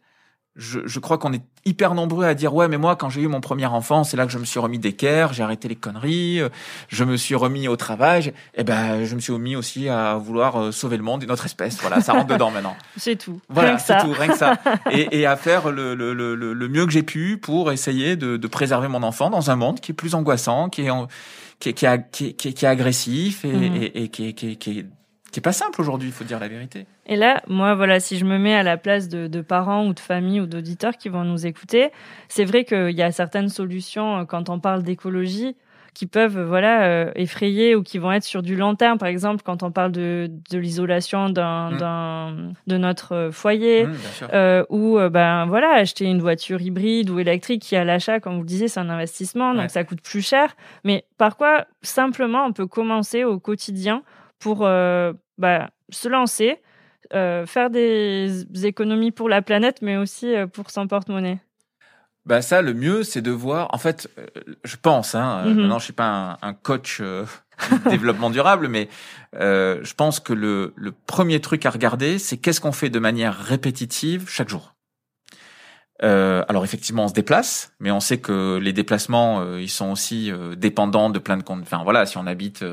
je, 0.58 0.80
je 0.86 1.00
crois 1.00 1.18
qu'on 1.18 1.32
est 1.32 1.42
hyper 1.64 1.94
nombreux 1.94 2.26
à 2.26 2.34
dire 2.34 2.54
ouais 2.54 2.68
mais 2.68 2.78
moi 2.78 2.98
quand 2.98 3.10
j'ai 3.10 3.22
eu 3.22 3.28
mon 3.28 3.40
premier 3.40 3.68
enfant 3.68 4.04
c'est 4.04 4.18
là 4.18 4.26
que 4.26 4.32
je 4.32 4.38
me 4.38 4.44
suis 4.44 4.60
remis 4.60 4.80
d'équerre 4.80 5.32
j'ai 5.32 5.44
arrêté 5.44 5.70
les 5.70 5.78
conneries 5.78 6.42
euh, 6.42 6.50
je 6.90 7.06
me 7.06 7.16
suis 7.16 7.36
remis 7.36 7.70
au 7.70 7.78
travail 7.78 8.28
et 8.28 8.34
eh 8.58 8.64
ben 8.66 9.06
je 9.06 9.16
me 9.16 9.22
suis 9.22 9.32
remis 9.32 9.56
aussi 9.56 9.88
à 9.88 10.16
vouloir 10.16 10.60
euh, 10.60 10.72
sauver 10.72 10.98
le 10.98 11.04
monde 11.04 11.24
et 11.24 11.26
notre 11.26 11.46
espèce. 11.46 11.78
Voilà 11.80 12.02
ça 12.02 12.14
rentre 12.14 12.28
dedans 12.28 12.52
maintenant. 12.52 12.76
C'est 12.98 13.16
tout. 13.16 13.40
Voilà 13.48 13.78
c'est 13.78 13.98
tout 14.00 14.12
rien 14.12 14.28
que 14.28 14.38
ça. 14.38 14.58
Et, 14.92 15.22
et 15.22 15.26
à 15.26 15.38
faire 15.38 15.72
le, 15.72 15.96
le, 15.96 16.14
le, 16.14 16.36
le 16.36 16.68
mieux 16.68 16.86
que 16.86 16.92
j'ai 16.92 17.04
pu 17.04 17.38
pour 17.38 17.72
essayer 17.72 18.16
de, 18.16 18.36
de, 18.38 18.48
préserver 18.48 18.88
mon 18.88 19.04
enfant 19.04 19.30
dans 19.30 19.52
un 19.52 19.56
monde 19.56 19.80
qui 19.80 19.92
est 19.92 19.96
plus 19.96 20.16
angoissant 20.16 20.70
qui 20.70 20.82
est 20.82 20.90
qui, 21.60 21.74
qui, 21.74 21.86
qui, 22.12 22.34
qui, 22.36 22.54
qui 22.54 22.66
est 22.66 22.68
agressif 22.68 23.46
et, 23.46 23.54
mmh. 23.54 23.76
et, 23.76 24.04
et 24.04 24.10
qui, 24.10 24.28
est, 24.30 24.34
qui 24.34 24.80
est 24.80 24.86
qui 25.32 25.40
est 25.40 25.42
pas 25.42 25.54
simple 25.54 25.80
aujourd'hui, 25.80 26.10
il 26.10 26.14
faut 26.14 26.24
dire 26.24 26.40
la 26.40 26.48
vérité. 26.48 26.86
Et 27.06 27.16
là, 27.16 27.42
moi, 27.48 27.74
voilà, 27.74 28.00
si 28.00 28.18
je 28.18 28.26
me 28.26 28.38
mets 28.38 28.54
à 28.54 28.64
la 28.64 28.78
place 28.78 29.08
de, 29.08 29.28
de 29.28 29.42
parents 29.42 29.88
ou 29.88 29.94
de 29.94 30.00
familles 30.00 30.42
ou 30.42 30.46
d'auditeurs 30.46 30.98
qui 30.98 31.10
vont 31.10 31.24
nous 31.24 31.46
écouter, 31.46 31.92
c'est 32.28 32.46
vrai 32.46 32.66
qu'il 32.66 32.92
y 32.92 33.02
a 33.02 33.12
certaines 33.12 33.50
solutions 33.50 34.20
euh, 34.20 34.26
quand 34.26 34.50
on 34.50 34.60
parle 34.60 34.84
d'écologie 34.84 35.56
qui 35.94 36.06
peuvent 36.06 36.42
voilà 36.42 36.84
euh, 36.84 37.12
effrayer 37.16 37.76
ou 37.76 37.84
qui 37.84 37.98
vont 37.98 38.12
être 38.12 38.24
sur 38.24 38.42
du 38.42 38.56
long 38.56 38.76
terme 38.76 38.98
par 38.98 39.10
exemple 39.10 39.44
quand 39.44 39.62
on 39.62 39.72
parle 39.72 39.92
de, 39.92 40.32
de 40.50 40.58
l'isolation 40.58 41.30
d'un, 41.30 41.72
mmh. 41.72 41.78
d'un 41.78 42.36
de 42.68 42.78
notre 42.78 43.14
euh, 43.14 43.32
foyer 43.32 43.86
mmh, 43.86 43.94
euh, 44.34 44.64
ou 44.70 44.98
ben 45.10 45.46
voilà 45.48 45.74
acheter 45.74 46.06
une 46.06 46.22
voiture 46.22 46.62
hybride 46.62 47.10
ou 47.10 47.20
électrique 47.20 47.62
qui 47.62 47.76
à 47.76 47.84
l'achat 47.84 48.20
comme 48.20 48.36
vous 48.36 48.42
le 48.42 48.46
disiez 48.46 48.68
c'est 48.70 48.80
un 48.80 48.90
investissement 48.90 49.54
donc 49.54 49.70
ça 49.70 49.84
coûte 49.84 50.02
plus 50.02 50.26
cher 50.26 50.56
mais 50.84 51.04
par 51.18 51.36
quoi 51.36 51.66
simplement 51.82 52.46
on 52.46 52.54
peut 52.54 52.68
commencer 52.68 53.24
au 53.26 53.38
quotidien 53.40 54.04
pour 54.42 54.66
euh, 54.66 55.14
bah, 55.38 55.70
se 55.90 56.10
lancer, 56.10 56.60
euh, 57.14 57.46
faire 57.46 57.70
des 57.70 58.44
économies 58.66 59.12
pour 59.12 59.30
la 59.30 59.42
planète, 59.42 59.82
mais 59.82 59.96
aussi 59.96 60.36
euh, 60.36 60.48
pour 60.48 60.70
son 60.70 60.88
porte-monnaie 60.88 61.40
bah 62.24 62.44
ça, 62.44 62.62
le 62.62 62.76
mieux, 62.76 63.02
c'est 63.02 63.24
de 63.24 63.32
voir. 63.32 63.74
En 63.74 63.80
fait, 63.80 64.08
je 64.64 64.76
pense. 64.80 65.16
Hein, 65.16 65.44
mm 65.44 65.54
Maintenant, 65.56 65.80
je 65.80 65.86
suis 65.86 65.94
pas 65.94 66.38
un, 66.44 66.54
coach 66.54 67.02
développement 67.90 68.30
durable, 68.30 68.68
mais 68.68 68.90
je 69.34 69.94
pense 69.96 70.20
que 70.20 70.32
le, 70.32 70.72
le 70.76 70.92
premier 70.92 71.42
truc 71.42 71.66
à 71.66 71.72
regarder, 71.72 72.20
c'est 72.20 72.38
qu'est-ce 72.38 72.62
qu'on 72.62 72.74
fait 72.74 72.92
de 72.92 73.00
manière 73.00 73.36
répétitive 73.36 74.30
chaque 74.30 74.50
jour. 74.50 74.76
Euh, 76.04 76.46
alors 76.48 76.64
effectivement, 76.64 77.06
on 77.06 77.08
se 77.08 77.16
déplace, 77.16 77.74
mais 77.80 77.90
on 77.90 78.00
sait 78.00 78.20
que 78.20 78.60
les 78.62 78.72
déplacements, 78.72 79.56
ils 79.56 79.68
sont 79.68 79.90
aussi 79.90 80.32
dépendants 80.56 81.10
de 81.10 81.18
plein 81.18 81.38
de 81.38 81.44
comptes. 81.44 81.64
Enfin 81.64 81.82
voilà, 81.84 82.06
si 82.06 82.20
on 82.20 82.28
habite 82.28 82.64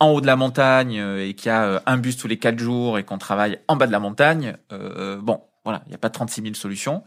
en 0.00 0.08
haut 0.08 0.20
de 0.20 0.26
la 0.26 0.36
montagne 0.36 0.98
euh, 0.98 1.26
et 1.26 1.34
qu'il 1.34 1.46
y 1.46 1.52
a 1.52 1.64
euh, 1.64 1.80
un 1.86 1.98
bus 1.98 2.16
tous 2.16 2.26
les 2.26 2.38
quatre 2.38 2.58
jours 2.58 2.98
et 2.98 3.04
qu'on 3.04 3.18
travaille 3.18 3.60
en 3.68 3.76
bas 3.76 3.86
de 3.86 3.92
la 3.92 4.00
montagne, 4.00 4.56
euh, 4.72 5.18
bon, 5.20 5.42
voilà, 5.64 5.82
il 5.86 5.90
n'y 5.90 5.94
a 5.94 5.98
pas 5.98 6.10
36 6.10 6.42
000 6.42 6.54
solutions. 6.54 7.04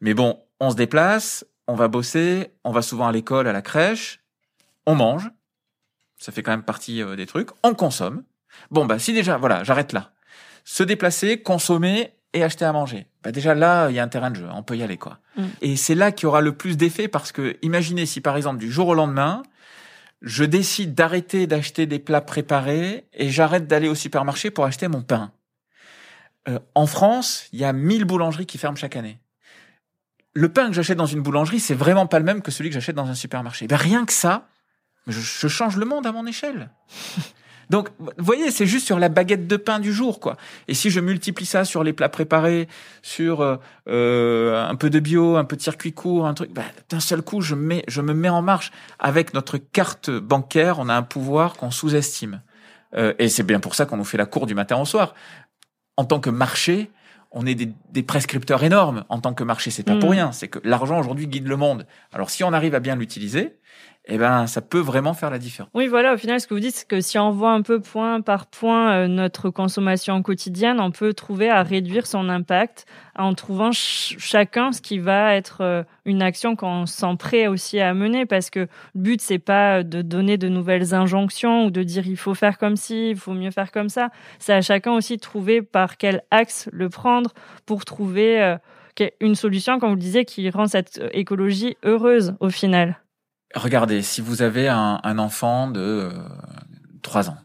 Mais 0.00 0.14
bon, 0.14 0.40
on 0.60 0.70
se 0.70 0.76
déplace, 0.76 1.44
on 1.66 1.74
va 1.74 1.88
bosser, 1.88 2.52
on 2.64 2.70
va 2.70 2.80
souvent 2.80 3.08
à 3.08 3.12
l'école, 3.12 3.48
à 3.48 3.52
la 3.52 3.62
crèche, 3.62 4.20
on 4.86 4.94
mange, 4.94 5.30
ça 6.16 6.32
fait 6.32 6.42
quand 6.42 6.52
même 6.52 6.62
partie 6.62 7.02
des 7.16 7.26
trucs, 7.26 7.50
on 7.62 7.74
consomme. 7.74 8.22
Bon, 8.70 8.86
bah 8.86 8.98
si 8.98 9.12
déjà, 9.12 9.36
voilà, 9.36 9.64
j'arrête 9.64 9.92
là. 9.92 10.12
Se 10.64 10.82
déplacer, 10.82 11.42
consommer 11.42 12.14
et 12.32 12.44
acheter 12.44 12.64
à 12.64 12.72
manger. 12.72 13.06
Bah 13.22 13.32
déjà 13.32 13.54
là, 13.54 13.90
il 13.90 13.96
y 13.96 13.98
a 13.98 14.02
un 14.02 14.08
terrain 14.08 14.30
de 14.30 14.36
jeu, 14.36 14.48
on 14.54 14.62
peut 14.62 14.76
y 14.76 14.82
aller 14.82 14.96
quoi. 14.96 15.18
Mm. 15.36 15.42
Et 15.60 15.76
c'est 15.76 15.94
là 15.94 16.12
qu'il 16.12 16.24
y 16.24 16.26
aura 16.26 16.40
le 16.40 16.52
plus 16.52 16.76
d'effet 16.76 17.08
parce 17.08 17.32
que 17.32 17.56
imaginez 17.62 18.06
si 18.06 18.20
par 18.20 18.36
exemple 18.36 18.58
du 18.58 18.70
jour 18.70 18.88
au 18.88 18.94
lendemain, 18.94 19.42
je 20.22 20.44
décide 20.44 20.94
d'arrêter 20.94 21.46
d'acheter 21.46 21.86
des 21.86 21.98
plats 21.98 22.20
préparés 22.20 23.06
et 23.12 23.28
j'arrête 23.28 23.66
d'aller 23.66 23.88
au 23.88 23.94
supermarché 23.94 24.50
pour 24.50 24.64
acheter 24.64 24.88
mon 24.88 25.02
pain. 25.02 25.32
Euh, 26.48 26.58
en 26.74 26.86
France, 26.86 27.48
il 27.52 27.58
y 27.58 27.64
a 27.64 27.72
1000 27.72 28.04
boulangeries 28.04 28.46
qui 28.46 28.56
ferment 28.56 28.76
chaque 28.76 28.96
année. 28.96 29.18
Le 30.34 30.50
pain 30.50 30.68
que 30.68 30.72
j'achète 30.72 30.96
dans 30.96 31.06
une 31.06 31.20
boulangerie, 31.20 31.60
c'est 31.60 31.74
vraiment 31.74 32.06
pas 32.06 32.18
le 32.18 32.24
même 32.24 32.40
que 32.40 32.50
celui 32.50 32.70
que 32.70 32.74
j'achète 32.74 32.96
dans 32.96 33.08
un 33.08 33.14
supermarché. 33.14 33.66
Ben 33.66 33.76
rien 33.76 34.06
que 34.06 34.12
ça, 34.12 34.48
je 35.06 35.48
change 35.48 35.76
le 35.76 35.84
monde 35.84 36.06
à 36.06 36.12
mon 36.12 36.26
échelle. 36.26 36.70
Donc, 37.72 37.88
vous 37.98 38.10
voyez, 38.18 38.50
c'est 38.50 38.66
juste 38.66 38.84
sur 38.84 38.98
la 38.98 39.08
baguette 39.08 39.46
de 39.46 39.56
pain 39.56 39.78
du 39.78 39.94
jour, 39.94 40.20
quoi. 40.20 40.36
Et 40.68 40.74
si 40.74 40.90
je 40.90 41.00
multiplie 41.00 41.46
ça 41.46 41.64
sur 41.64 41.82
les 41.82 41.94
plats 41.94 42.10
préparés, 42.10 42.68
sur 43.00 43.40
euh, 43.40 43.56
euh, 43.88 44.62
un 44.62 44.74
peu 44.74 44.90
de 44.90 45.00
bio, 45.00 45.36
un 45.36 45.44
peu 45.44 45.56
de 45.56 45.62
circuit 45.62 45.94
court, 45.94 46.26
un 46.26 46.34
truc, 46.34 46.52
bah, 46.52 46.64
d'un 46.90 47.00
seul 47.00 47.22
coup, 47.22 47.40
je, 47.40 47.54
mets, 47.54 47.82
je 47.88 48.02
me 48.02 48.12
mets 48.12 48.28
en 48.28 48.42
marche. 48.42 48.72
Avec 48.98 49.32
notre 49.32 49.56
carte 49.56 50.10
bancaire, 50.10 50.80
on 50.80 50.90
a 50.90 50.94
un 50.94 51.02
pouvoir 51.02 51.54
qu'on 51.54 51.70
sous-estime. 51.70 52.42
Euh, 52.94 53.14
et 53.18 53.30
c'est 53.30 53.42
bien 53.42 53.58
pour 53.58 53.74
ça 53.74 53.86
qu'on 53.86 53.96
nous 53.96 54.04
fait 54.04 54.18
la 54.18 54.26
cour 54.26 54.44
du 54.44 54.54
matin 54.54 54.76
au 54.76 54.84
soir. 54.84 55.14
En 55.96 56.04
tant 56.04 56.20
que 56.20 56.28
marché, 56.28 56.90
on 57.30 57.46
est 57.46 57.54
des, 57.54 57.72
des, 57.90 58.02
prescripteurs 58.02 58.62
énormes. 58.64 59.04
En 59.08 59.18
tant 59.18 59.32
que 59.32 59.44
marché, 59.44 59.70
c'est 59.70 59.82
pas 59.82 59.96
pour 59.96 60.10
mmh. 60.10 60.12
rien. 60.12 60.32
C'est 60.32 60.48
que 60.48 60.58
l'argent 60.62 61.00
aujourd'hui 61.00 61.26
guide 61.26 61.48
le 61.48 61.56
monde. 61.56 61.86
Alors, 62.12 62.28
si 62.28 62.44
on 62.44 62.52
arrive 62.52 62.74
à 62.74 62.80
bien 62.80 62.96
l'utiliser, 62.96 63.56
eh 64.08 64.18
ben, 64.18 64.48
ça 64.48 64.60
peut 64.60 64.80
vraiment 64.80 65.14
faire 65.14 65.30
la 65.30 65.38
différence. 65.38 65.70
Oui, 65.74 65.86
voilà, 65.86 66.14
au 66.14 66.16
final, 66.16 66.40
ce 66.40 66.48
que 66.48 66.54
vous 66.54 66.60
dites, 66.60 66.74
c'est 66.74 66.88
que 66.88 67.00
si 67.00 67.18
on 67.20 67.30
voit 67.30 67.52
un 67.52 67.62
peu 67.62 67.80
point 67.80 68.20
par 68.20 68.46
point 68.46 68.92
euh, 68.92 69.06
notre 69.06 69.48
consommation 69.48 70.20
quotidienne, 70.22 70.80
on 70.80 70.90
peut 70.90 71.14
trouver 71.14 71.48
à 71.48 71.62
réduire 71.62 72.08
son 72.08 72.28
impact 72.28 72.84
en 73.16 73.32
trouvant 73.34 73.70
chacun 73.72 74.72
ce 74.72 74.80
qui 74.80 74.98
va 74.98 75.36
être 75.36 75.60
euh, 75.60 75.84
une 76.04 76.20
action 76.20 76.56
qu'on 76.56 76.84
sent 76.84 77.14
prêt 77.16 77.46
aussi 77.46 77.78
à 77.78 77.94
mener 77.94 78.26
parce 78.26 78.50
que 78.50 78.60
le 78.60 78.68
but, 78.96 79.20
c'est 79.20 79.38
pas 79.38 79.84
de 79.84 80.02
donner 80.02 80.36
de 80.36 80.48
nouvelles 80.48 80.94
injonctions 80.94 81.66
ou 81.66 81.70
de 81.70 81.84
dire 81.84 82.08
il 82.08 82.16
faut 82.16 82.34
faire 82.34 82.58
comme 82.58 82.74
ci, 82.74 83.10
il 83.10 83.16
faut 83.16 83.34
mieux 83.34 83.52
faire 83.52 83.70
comme 83.70 83.88
ça. 83.88 84.10
C'est 84.40 84.52
à 84.52 84.62
chacun 84.62 84.92
aussi 84.94 85.14
de 85.14 85.20
trouver 85.20 85.62
par 85.62 85.96
quel 85.96 86.24
axe 86.32 86.68
le 86.72 86.88
prendre 86.88 87.30
pour 87.66 87.84
trouver 87.84 88.42
euh, 88.42 88.56
une 89.20 89.36
solution, 89.36 89.78
comme 89.78 89.90
vous 89.90 89.96
le 89.96 90.00
disiez, 90.00 90.24
qui 90.24 90.50
rend 90.50 90.66
cette 90.66 91.00
écologie 91.12 91.76
heureuse 91.84 92.34
au 92.40 92.50
final. 92.50 92.98
Regardez, 93.54 94.02
si 94.02 94.20
vous 94.20 94.42
avez 94.42 94.68
un, 94.68 95.18
enfant 95.18 95.68
de 95.68 95.80
euh, 95.80 96.10
3 97.02 97.30
ans, 97.30 97.38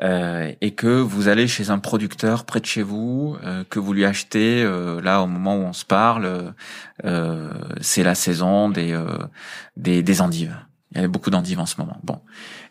euh, 0.00 0.52
et 0.60 0.74
que 0.74 0.86
vous 0.86 1.26
allez 1.26 1.48
chez 1.48 1.70
un 1.70 1.80
producteur 1.80 2.44
près 2.44 2.60
de 2.60 2.66
chez 2.66 2.82
vous, 2.82 3.36
euh, 3.42 3.64
que 3.68 3.80
vous 3.80 3.92
lui 3.92 4.04
achetez 4.04 4.62
euh, 4.62 5.00
là 5.00 5.22
au 5.22 5.26
moment 5.26 5.56
où 5.56 5.62
on 5.62 5.72
se 5.72 5.84
parle, 5.84 6.54
c'est 7.80 8.04
la 8.04 8.14
saison 8.14 8.68
des, 8.68 8.98
des, 9.76 10.02
des 10.02 10.20
endives. 10.20 10.56
Il 10.94 11.02
y 11.02 11.04
a 11.04 11.08
beaucoup 11.08 11.30
d'endives 11.30 11.60
en 11.60 11.66
ce 11.66 11.74
moment. 11.78 11.98
Bon, 12.02 12.20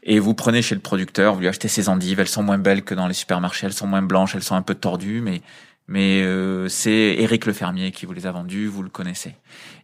et 0.04 0.20
vous 0.20 0.34
prenez 0.34 0.62
chez 0.62 0.74
le 0.74 0.82
producteur, 0.82 1.34
vous 1.34 1.42
lui 1.42 1.48
achetez 1.48 1.68
ces 1.68 1.90
endives. 1.90 2.20
Elles 2.20 2.28
sont 2.28 2.44
moins 2.44 2.58
belles 2.58 2.84
que 2.84 2.96
dans 2.96 3.08
les 3.08 3.14
supermarchés, 3.14 3.68
elles 3.68 3.74
sont 3.74 3.88
moins 3.88 4.02
blanches, 4.02 4.36
elles 4.36 4.44
sont 4.44 4.56
un 4.56 4.62
peu 4.62 4.76
tordues, 4.76 5.22
mais 5.22 5.42
mais 5.88 6.22
euh, 6.22 6.68
c'est 6.68 6.92
Éric 6.92 7.46
le 7.46 7.54
fermier 7.54 7.92
qui 7.92 8.06
vous 8.06 8.14
les 8.14 8.28
a 8.28 8.32
vendues, 8.32 8.68
vous 8.68 8.84
le 8.84 8.90
connaissez. 8.90 9.36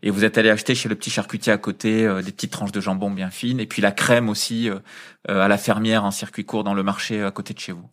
Et 0.01 0.09
vous 0.09 0.25
êtes 0.25 0.37
allé 0.37 0.49
acheter 0.49 0.75
chez 0.75 0.89
le 0.89 0.95
petit 0.95 1.09
charcutier 1.09 1.53
à 1.53 1.57
côté 1.57 2.05
euh, 2.05 2.21
des 2.21 2.31
petites 2.31 2.51
tranches 2.51 2.73
de 2.73 2.81
jambon 2.81 3.09
bien 3.09 3.29
fines, 3.29 3.59
et 3.59 3.65
puis 3.65 3.81
la 3.81 3.91
crème 3.91 4.29
aussi 4.29 4.69
euh, 4.69 4.79
à 5.27 5.47
la 5.47 5.57
fermière 5.57 6.03
en 6.03 6.11
circuit 6.11 6.45
court 6.45 6.63
dans 6.63 6.73
le 6.73 6.83
marché 6.83 7.23
à 7.23 7.31
côté 7.31 7.53
de 7.53 7.59
chez 7.59 7.71
vous. 7.71 7.89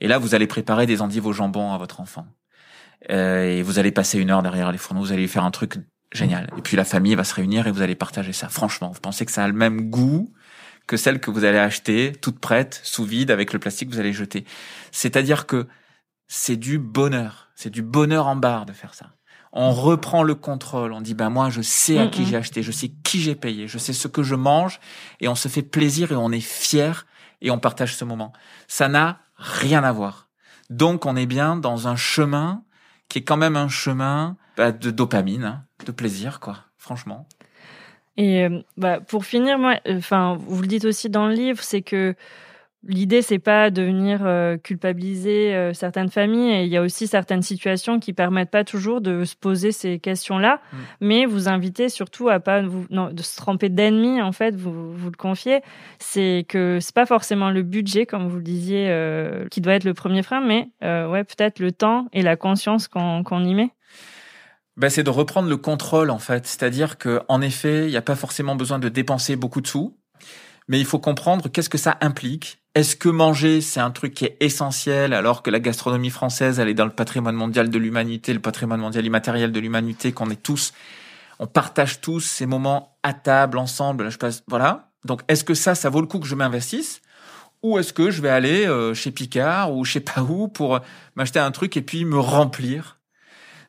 Et 0.00 0.06
là, 0.06 0.18
vous 0.18 0.34
allez 0.36 0.46
préparer 0.46 0.86
des 0.86 1.02
endives 1.02 1.26
au 1.26 1.32
jambon 1.32 1.72
à 1.72 1.78
votre 1.78 2.00
enfant. 2.00 2.26
et 3.08 3.62
vous 3.62 3.78
allez 3.78 3.90
passer 3.90 4.18
une 4.18 4.30
heure 4.30 4.42
derrière 4.42 4.70
les 4.70 4.78
fourneaux, 4.78 5.02
vous 5.02 5.12
allez 5.12 5.26
faire 5.26 5.44
un 5.44 5.50
truc 5.50 5.74
génial. 6.12 6.48
Et 6.56 6.62
puis 6.62 6.76
la 6.76 6.84
famille 6.84 7.14
va 7.16 7.24
se 7.24 7.34
réunir 7.34 7.66
et 7.66 7.72
vous 7.72 7.82
allez 7.82 7.96
partager 7.96 8.32
ça. 8.32 8.48
Franchement, 8.48 8.90
vous 8.90 9.00
pensez 9.00 9.26
que 9.26 9.32
ça 9.32 9.44
a 9.44 9.48
le 9.48 9.52
même 9.52 9.90
goût 9.90 10.32
que 10.86 10.96
celle 10.96 11.20
que 11.20 11.30
vous 11.30 11.44
allez 11.44 11.58
acheter 11.58 12.12
toute 12.20 12.38
prête, 12.38 12.80
sous 12.82 13.04
vide, 13.04 13.30
avec 13.30 13.52
le 13.52 13.58
plastique 13.58 13.90
que 13.90 13.94
vous 13.94 14.00
allez 14.00 14.14
jeter. 14.14 14.44
C'est-à-dire 14.90 15.46
que 15.46 15.66
c'est 16.28 16.56
du 16.56 16.78
bonheur. 16.78 17.48
C'est 17.54 17.70
du 17.70 17.82
bonheur 17.82 18.26
en 18.26 18.36
barre 18.36 18.66
de 18.66 18.72
faire 18.72 18.94
ça. 18.94 19.06
On 19.52 19.72
reprend 19.72 20.22
le 20.22 20.34
contrôle. 20.34 20.92
On 20.92 21.00
dit, 21.00 21.14
ben 21.14 21.30
moi, 21.30 21.50
je 21.50 21.62
sais 21.62 21.98
à 21.98 22.06
qui 22.06 22.26
j'ai 22.26 22.36
acheté, 22.36 22.62
je 22.62 22.70
sais 22.70 22.88
qui 23.02 23.20
j'ai 23.20 23.34
payé, 23.34 23.66
je 23.66 23.78
sais 23.78 23.94
ce 23.94 24.06
que 24.06 24.22
je 24.22 24.34
mange, 24.34 24.78
et 25.20 25.28
on 25.28 25.34
se 25.34 25.48
fait 25.48 25.62
plaisir 25.62 26.12
et 26.12 26.16
on 26.16 26.30
est 26.30 26.40
fier 26.40 27.06
et 27.40 27.50
on 27.50 27.58
partage 27.58 27.96
ce 27.96 28.04
moment. 28.04 28.32
Ça 28.68 28.88
n'a 28.88 29.20
rien 29.36 29.82
à 29.82 29.90
voir. 29.90 30.28
Donc, 30.70 31.06
on 31.06 31.16
est 31.16 31.26
bien 31.26 31.56
dans 31.56 31.88
un 31.88 31.96
chemin 31.96 32.62
qui 33.08 33.20
est 33.20 33.22
quand 33.22 33.38
même 33.38 33.56
un 33.56 33.68
chemin 33.68 34.36
bah, 34.56 34.70
de 34.70 34.90
dopamine, 34.90 35.44
hein, 35.44 35.64
de 35.86 35.92
plaisir, 35.92 36.40
quoi. 36.40 36.58
Franchement. 36.76 37.26
Et 38.18 38.44
euh, 38.44 38.60
bah, 38.76 39.00
pour 39.00 39.24
finir, 39.24 39.58
moi, 39.58 39.76
enfin, 39.88 40.36
vous 40.38 40.60
le 40.60 40.68
dites 40.68 40.84
aussi 40.84 41.08
dans 41.08 41.26
le 41.26 41.34
livre, 41.34 41.62
c'est 41.62 41.82
que 41.82 42.14
L'idée, 42.86 43.22
c'est 43.22 43.40
pas 43.40 43.70
de 43.70 43.82
venir 43.82 44.20
euh, 44.22 44.56
culpabiliser 44.56 45.52
euh, 45.52 45.72
certaines 45.72 46.10
familles. 46.10 46.52
Et 46.52 46.62
il 46.62 46.68
y 46.68 46.76
a 46.76 46.82
aussi 46.82 47.08
certaines 47.08 47.42
situations 47.42 47.98
qui 47.98 48.12
permettent 48.12 48.52
pas 48.52 48.62
toujours 48.62 49.00
de 49.00 49.24
se 49.24 49.34
poser 49.34 49.72
ces 49.72 49.98
questions-là. 49.98 50.60
Mm. 50.72 50.76
Mais 51.00 51.26
vous 51.26 51.48
invitez 51.48 51.88
surtout 51.88 52.28
à 52.28 52.38
pas 52.38 52.62
vous, 52.62 52.86
non, 52.90 53.10
de 53.12 53.22
se 53.22 53.36
tromper 53.36 53.68
d'ennemis. 53.68 54.22
En 54.22 54.30
fait, 54.30 54.54
vous, 54.54 54.92
vous 54.92 55.10
le 55.10 55.16
confiez. 55.16 55.60
C'est 55.98 56.46
que 56.48 56.78
c'est 56.80 56.94
pas 56.94 57.06
forcément 57.06 57.50
le 57.50 57.62
budget, 57.62 58.06
comme 58.06 58.28
vous 58.28 58.36
le 58.36 58.42
disiez, 58.42 58.86
euh, 58.88 59.48
qui 59.48 59.60
doit 59.60 59.74
être 59.74 59.84
le 59.84 59.94
premier 59.94 60.22
frein, 60.22 60.40
mais 60.40 60.68
ouais, 60.80 61.24
peut-être 61.24 61.58
le 61.58 61.72
temps 61.72 62.06
et 62.12 62.22
la 62.22 62.36
conscience 62.36 62.86
qu'on 62.86 63.44
y 63.44 63.54
met. 63.54 63.70
Ben, 64.76 64.88
c'est 64.88 65.02
de 65.02 65.10
reprendre 65.10 65.48
le 65.48 65.56
contrôle 65.56 66.10
en 66.10 66.20
fait, 66.20 66.46
c'est-à-dire 66.46 66.98
que 66.98 67.20
en 67.26 67.40
effet, 67.40 67.86
il 67.86 67.90
n'y 67.90 67.96
a 67.96 68.02
pas 68.02 68.14
forcément 68.14 68.54
besoin 68.54 68.78
de 68.78 68.88
dépenser 68.88 69.34
beaucoup 69.34 69.60
de 69.60 69.66
sous, 69.66 69.98
mais 70.68 70.78
il 70.78 70.86
faut 70.86 71.00
comprendre 71.00 71.48
qu'est-ce 71.48 71.68
que 71.68 71.78
ça 71.78 71.98
implique 72.00 72.57
est-ce 72.78 72.94
que 72.94 73.08
manger, 73.08 73.60
c'est 73.60 73.80
un 73.80 73.90
truc 73.90 74.14
qui 74.14 74.24
est 74.24 74.36
essentiel 74.38 75.12
alors 75.12 75.42
que 75.42 75.50
la 75.50 75.58
gastronomie 75.58 76.10
française, 76.10 76.60
elle 76.60 76.68
est 76.68 76.74
dans 76.74 76.84
le 76.84 76.92
patrimoine 76.92 77.34
mondial 77.34 77.70
de 77.70 77.78
l'humanité, 77.78 78.32
le 78.32 78.38
patrimoine 78.38 78.78
mondial 78.78 79.04
immatériel 79.04 79.50
de 79.50 79.58
l'humanité, 79.58 80.12
qu'on 80.12 80.30
est 80.30 80.40
tous, 80.40 80.72
on 81.40 81.48
partage 81.48 82.00
tous 82.00 82.20
ces 82.20 82.46
moments 82.46 82.96
à 83.02 83.14
table 83.14 83.58
ensemble. 83.58 84.10
je 84.10 84.16
passe, 84.16 84.44
voilà. 84.46 84.92
Donc, 85.04 85.22
est-ce 85.26 85.42
que 85.42 85.54
ça, 85.54 85.74
ça 85.74 85.90
vaut 85.90 86.00
le 86.00 86.06
coup 86.06 86.20
que 86.20 86.28
je 86.28 86.36
m'investisse? 86.36 87.02
Ou 87.64 87.80
est-ce 87.80 87.92
que 87.92 88.12
je 88.12 88.22
vais 88.22 88.28
aller 88.28 88.64
euh, 88.68 88.94
chez 88.94 89.10
Picard 89.10 89.74
ou 89.74 89.84
je 89.84 89.94
sais 89.94 90.00
pas 90.00 90.22
où 90.22 90.46
pour 90.46 90.78
m'acheter 91.16 91.40
un 91.40 91.50
truc 91.50 91.76
et 91.76 91.82
puis 91.82 92.04
me 92.04 92.20
remplir? 92.20 93.00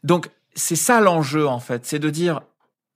Donc, 0.04 0.30
c'est 0.54 0.76
ça 0.76 1.02
l'enjeu 1.02 1.48
en 1.48 1.60
fait, 1.60 1.84
c'est 1.84 1.98
de 1.98 2.12
dire, 2.12 2.42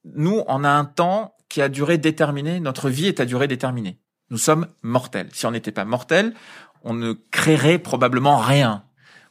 nous, 0.06 0.43
on 0.45 0.63
a 0.63 0.69
un 0.69 0.86
temps 0.86 1.36
qui 1.49 1.60
a 1.60 1.69
duré 1.69 1.97
déterminée, 1.97 2.60
notre 2.60 2.91
vie 2.91 3.08
est 3.08 3.19
à 3.19 3.26
durée 3.26 3.47
déterminée. 3.47 4.02
Nous 4.29 4.38
sommes 4.38 4.67
mortels. 4.81 5.29
Si 5.33 5.45
on 5.45 5.51
n'était 5.51 5.71
pas 5.71 5.86
mortels, 5.86 6.33
on 6.83 6.93
ne 6.93 7.13
créerait 7.31 7.79
probablement 7.79 8.38
rien. 8.38 8.83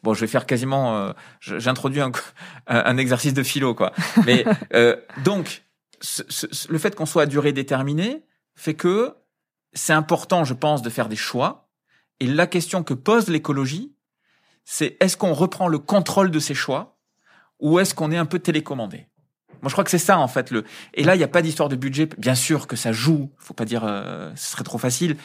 Bon, 0.02 0.14
je 0.14 0.20
vais 0.20 0.26
faire 0.26 0.46
quasiment. 0.46 0.96
Euh, 0.96 1.12
J'introduis 1.40 2.00
un, 2.00 2.12
un, 2.66 2.96
exercice 2.96 3.34
de 3.34 3.42
philo, 3.42 3.74
quoi. 3.74 3.92
Mais 4.26 4.44
euh, 4.74 4.96
donc, 5.24 5.64
le 6.68 6.78
fait 6.78 6.94
qu'on 6.94 7.06
soit 7.06 7.22
à 7.22 7.26
durée 7.26 7.52
déterminée 7.52 8.24
fait 8.54 8.74
que 8.74 9.14
c'est 9.72 9.92
important, 9.92 10.44
je 10.44 10.54
pense, 10.54 10.82
de 10.82 10.90
faire 10.90 11.08
des 11.08 11.16
choix. 11.16 11.70
Et 12.20 12.26
la 12.26 12.46
question 12.46 12.82
que 12.82 12.94
pose 12.94 13.28
l'écologie, 13.28 13.94
c'est 14.64 14.96
est-ce 15.00 15.16
qu'on 15.16 15.32
reprend 15.32 15.68
le 15.68 15.78
contrôle 15.78 16.30
de 16.30 16.38
ces 16.38 16.54
choix 16.54 16.98
ou 17.58 17.78
est-ce 17.78 17.94
qu'on 17.94 18.10
est 18.10 18.16
un 18.16 18.26
peu 18.26 18.38
télécommandé? 18.38 19.06
Moi, 19.62 19.68
je 19.68 19.74
crois 19.74 19.84
que 19.84 19.90
c'est 19.90 19.98
ça 19.98 20.18
en 20.18 20.28
fait. 20.28 20.50
Le 20.50 20.64
et 20.92 21.04
là, 21.04 21.14
il 21.14 21.18
n'y 21.18 21.24
a 21.24 21.28
pas 21.28 21.40
d'histoire 21.40 21.68
de 21.68 21.76
budget. 21.76 22.08
Bien 22.18 22.34
sûr 22.34 22.66
que 22.66 22.74
ça 22.74 22.92
joue. 22.92 23.30
Faut 23.38 23.54
pas 23.54 23.64
dire, 23.64 23.84
euh, 23.84 24.32
ce 24.34 24.50
serait 24.50 24.64
trop 24.64 24.78
facile. 24.78 25.16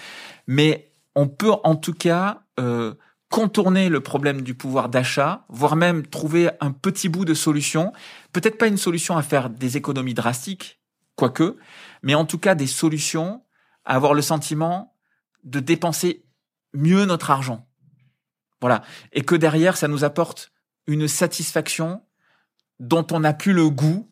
Mais 0.46 0.92
on 1.16 1.28
peut 1.28 1.52
en 1.64 1.76
tout 1.76 1.94
cas 1.94 2.44
euh, 2.60 2.94
contourner 3.30 3.90
le 3.90 4.00
problème 4.00 4.44
du 4.44 4.54
pouvoir 4.54 4.90
d'achat, 4.90 5.46
voire 5.50 5.76
même 5.76 6.06
trouver 6.06 6.52
un 6.62 6.72
petit 6.72 7.10
bout 7.10 7.26
de 7.26 7.34
solution. 7.34 7.92
Peut-être 8.32 8.60
pas 8.60 8.68
une 8.68 8.78
solution 8.78 9.18
à 9.18 9.24
faire 9.24 9.50
des 9.50 9.76
économies 9.76 10.14
drastiques, 10.14 10.80
quoique, 11.16 11.58
mais 12.04 12.14
en 12.14 12.26
tout 12.26 12.38
cas 12.38 12.54
des 12.54 12.68
solutions 12.68 13.44
à 13.86 13.96
avoir 13.96 14.14
le 14.14 14.22
sentiment 14.22 14.94
de 15.44 15.60
dépenser 15.60 16.26
mieux 16.74 17.06
notre 17.06 17.32
argent. 17.32 17.68
Voilà. 18.62 18.84
Et 19.14 19.24
que 19.24 19.36
derrière, 19.36 19.78
ça 19.78 19.88
nous 19.88 20.04
apporte 20.04 20.52
une 20.86 21.08
satisfaction 21.08 22.04
dont 22.80 23.06
on 23.12 23.22
n'a 23.22 23.34
plus 23.34 23.54
le 23.54 23.70
goût 23.70 24.08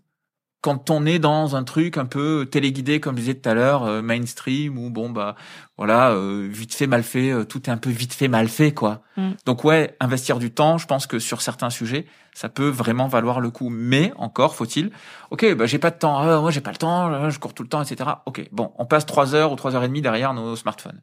quand 0.61 0.89
on 0.89 1.05
est 1.05 1.19
dans 1.19 1.55
un 1.55 1.63
truc 1.63 1.97
un 1.97 2.05
peu 2.05 2.47
téléguidé, 2.49 2.99
comme 2.99 3.15
je 3.17 3.21
disais 3.21 3.35
tout 3.35 3.47
à 3.47 3.53
l'heure, 3.53 3.83
euh, 3.83 4.01
mainstream, 4.01 4.79
ou 4.79 4.89
bon 4.89 5.11
bah 5.11 5.35
voilà, 5.77 6.09
euh, 6.11 6.47
vite 6.51 6.73
fait, 6.73 6.87
mal 6.87 7.03
fait, 7.03 7.31
euh, 7.31 7.43
tout 7.43 7.69
est 7.69 7.71
un 7.71 7.77
peu 7.77 7.91
vite 7.91 8.13
fait, 8.13 8.27
mal 8.27 8.47
fait, 8.47 8.73
quoi. 8.73 9.03
Mm. 9.15 9.31
Donc 9.45 9.63
ouais, 9.63 9.95
investir 9.99 10.39
du 10.39 10.51
temps, 10.51 10.79
je 10.79 10.87
pense 10.87 11.05
que 11.05 11.19
sur 11.19 11.41
certains 11.41 11.69
sujets, 11.69 12.07
ça 12.33 12.49
peut 12.49 12.67
vraiment 12.67 13.07
valoir 13.07 13.41
le 13.41 13.51
coup. 13.51 13.69
Mais 13.69 14.11
encore 14.17 14.55
faut-il, 14.55 14.89
ok, 15.29 15.53
bah 15.53 15.67
j'ai 15.67 15.77
pas 15.77 15.91
de 15.91 15.99
temps, 15.99 16.17
ah, 16.17 16.39
moi 16.41 16.49
j'ai 16.49 16.61
pas 16.61 16.71
le 16.71 16.77
temps, 16.77 17.29
je 17.29 17.37
cours 17.37 17.53
tout 17.53 17.63
le 17.63 17.69
temps, 17.69 17.83
etc. 17.83 18.09
Ok, 18.25 18.47
bon, 18.51 18.71
on 18.79 18.87
passe 18.87 19.05
trois 19.05 19.35
heures 19.35 19.51
ou 19.51 19.55
trois 19.55 19.75
heures 19.75 19.83
et 19.83 19.87
demie 19.87 20.01
derrière 20.01 20.33
nos 20.33 20.55
smartphones. 20.55 21.01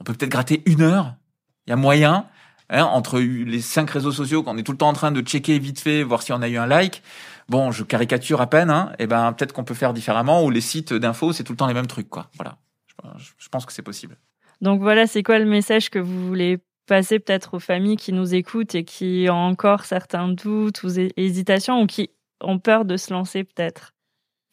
On 0.00 0.04
peut 0.04 0.14
peut-être 0.14 0.30
gratter 0.30 0.62
une 0.64 0.80
heure. 0.80 1.14
Il 1.66 1.70
y 1.70 1.72
a 1.74 1.76
moyen. 1.76 2.26
Hein, 2.68 2.82
entre 2.82 3.20
les 3.20 3.60
cinq 3.60 3.90
réseaux 3.90 4.10
sociaux 4.10 4.42
qu'on 4.42 4.58
est 4.58 4.64
tout 4.64 4.72
le 4.72 4.78
temps 4.78 4.88
en 4.88 4.92
train 4.92 5.12
de 5.12 5.20
checker 5.20 5.56
vite 5.60 5.78
fait, 5.78 6.02
voir 6.02 6.22
si 6.22 6.32
on 6.32 6.42
a 6.42 6.48
eu 6.48 6.56
un 6.56 6.66
like, 6.66 7.00
bon, 7.48 7.70
je 7.70 7.84
caricature 7.84 8.40
à 8.40 8.48
peine, 8.48 8.70
hein, 8.70 8.92
et 8.98 9.04
eh 9.04 9.06
ben 9.06 9.32
peut-être 9.32 9.52
qu'on 9.52 9.64
peut 9.64 9.74
faire 9.74 9.92
différemment, 9.92 10.44
ou 10.44 10.50
les 10.50 10.60
sites 10.60 10.92
d'infos, 10.92 11.32
c'est 11.32 11.44
tout 11.44 11.52
le 11.52 11.56
temps 11.56 11.66
les 11.66 11.74
mêmes 11.74 11.86
trucs, 11.86 12.08
quoi. 12.08 12.30
Voilà. 12.36 12.58
Je, 13.38 13.48
pense 13.48 13.66
que 13.66 13.72
c'est 13.72 13.82
possible. 13.82 14.16
Donc 14.60 14.80
voilà, 14.80 15.06
c'est 15.06 15.22
quoi 15.22 15.38
le 15.38 15.44
message 15.44 15.90
que 15.90 15.98
vous 15.98 16.26
voulez 16.26 16.58
passer 16.86 17.18
peut-être 17.18 17.54
aux 17.54 17.60
familles 17.60 17.96
qui 17.96 18.12
nous 18.12 18.34
écoutent 18.34 18.74
et 18.74 18.84
qui 18.84 19.26
ont 19.28 19.34
encore 19.34 19.84
certains 19.84 20.28
doutes 20.28 20.82
ou 20.82 20.88
hésitations 21.16 21.82
ou 21.82 21.86
qui 21.86 22.10
ont 22.40 22.58
peur 22.58 22.84
de 22.84 22.96
se 22.96 23.12
lancer 23.12 23.44
peut-être? 23.44 23.92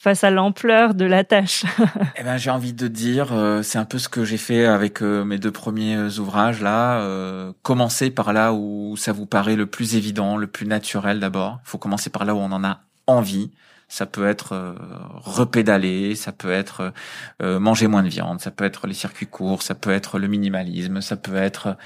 Face 0.03 0.25
à 0.25 0.31
l'ampleur 0.31 0.95
de 0.95 1.05
la 1.05 1.23
tâche 1.23 1.63
Eh 2.17 2.23
ben, 2.23 2.35
j'ai 2.35 2.49
envie 2.49 2.73
de 2.73 2.89
dire, 2.89 3.31
euh, 3.31 3.63
c'est 3.63 3.77
un 3.77 3.85
peu 3.85 3.97
ce 3.97 4.09
que 4.09 4.25
j'ai 4.25 4.35
fait 4.35 4.65
avec 4.65 5.01
euh, 5.01 5.23
mes 5.23 5.37
deux 5.37 5.51
premiers 5.51 5.95
euh, 5.95 6.19
ouvrages 6.19 6.61
là. 6.61 6.99
Euh, 6.99 7.53
commencez 7.61 8.11
par 8.11 8.33
là 8.33 8.51
où 8.51 8.97
ça 8.97 9.13
vous 9.13 9.25
paraît 9.25 9.55
le 9.55 9.65
plus 9.65 9.95
évident, 9.95 10.35
le 10.35 10.47
plus 10.47 10.67
naturel 10.67 11.21
d'abord. 11.21 11.61
Il 11.65 11.69
faut 11.69 11.77
commencer 11.77 12.09
par 12.09 12.25
là 12.25 12.35
où 12.35 12.39
on 12.39 12.51
en 12.51 12.65
a 12.65 12.81
envie. 13.07 13.51
Ça 13.87 14.05
peut 14.05 14.27
être 14.27 14.75
repédaler, 15.23 16.15
ça 16.15 16.31
peut 16.31 16.51
être 16.51 16.93
manger 17.41 17.85
moins 17.85 18.01
de 18.01 18.07
viande, 18.07 18.41
ça 18.41 18.49
peut 18.49 18.63
être 18.63 18.87
les 18.87 18.95
circuits 18.95 19.27
courts, 19.27 19.61
ça 19.61 19.75
peut 19.75 19.91
être 19.91 20.17
le 20.17 20.27
minimalisme, 20.27 20.99
ça 20.99 21.15
peut 21.15 21.35
être 21.35 21.77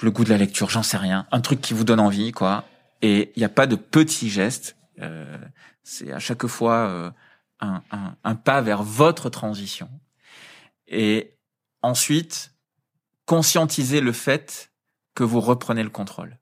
le 0.00 0.10
goût 0.10 0.24
de 0.24 0.30
la 0.30 0.38
lecture, 0.38 0.70
j'en 0.70 0.82
sais 0.82 0.96
rien. 0.96 1.26
Un 1.30 1.40
truc 1.40 1.60
qui 1.60 1.72
vous 1.72 1.84
donne 1.84 2.00
envie, 2.00 2.32
quoi. 2.32 2.64
Et 3.00 3.30
il 3.36 3.40
n'y 3.40 3.44
a 3.44 3.48
pas 3.48 3.68
de 3.68 3.76
petits 3.76 4.28
gestes. 4.28 4.74
Euh, 5.00 5.38
c'est 5.82 6.12
à 6.12 6.18
chaque 6.18 6.46
fois 6.46 6.74
euh, 6.88 7.10
un, 7.60 7.82
un, 7.90 8.16
un, 8.24 8.34
pas 8.34 8.60
vers 8.60 8.82
votre 8.82 9.30
transition. 9.30 9.88
Et 10.86 11.36
ensuite, 11.82 12.54
conscientiser 13.26 14.00
le 14.00 14.12
fait 14.12 14.72
que 15.14 15.24
vous 15.24 15.40
reprenez 15.40 15.82
le 15.82 15.90
contrôle. 15.90 16.38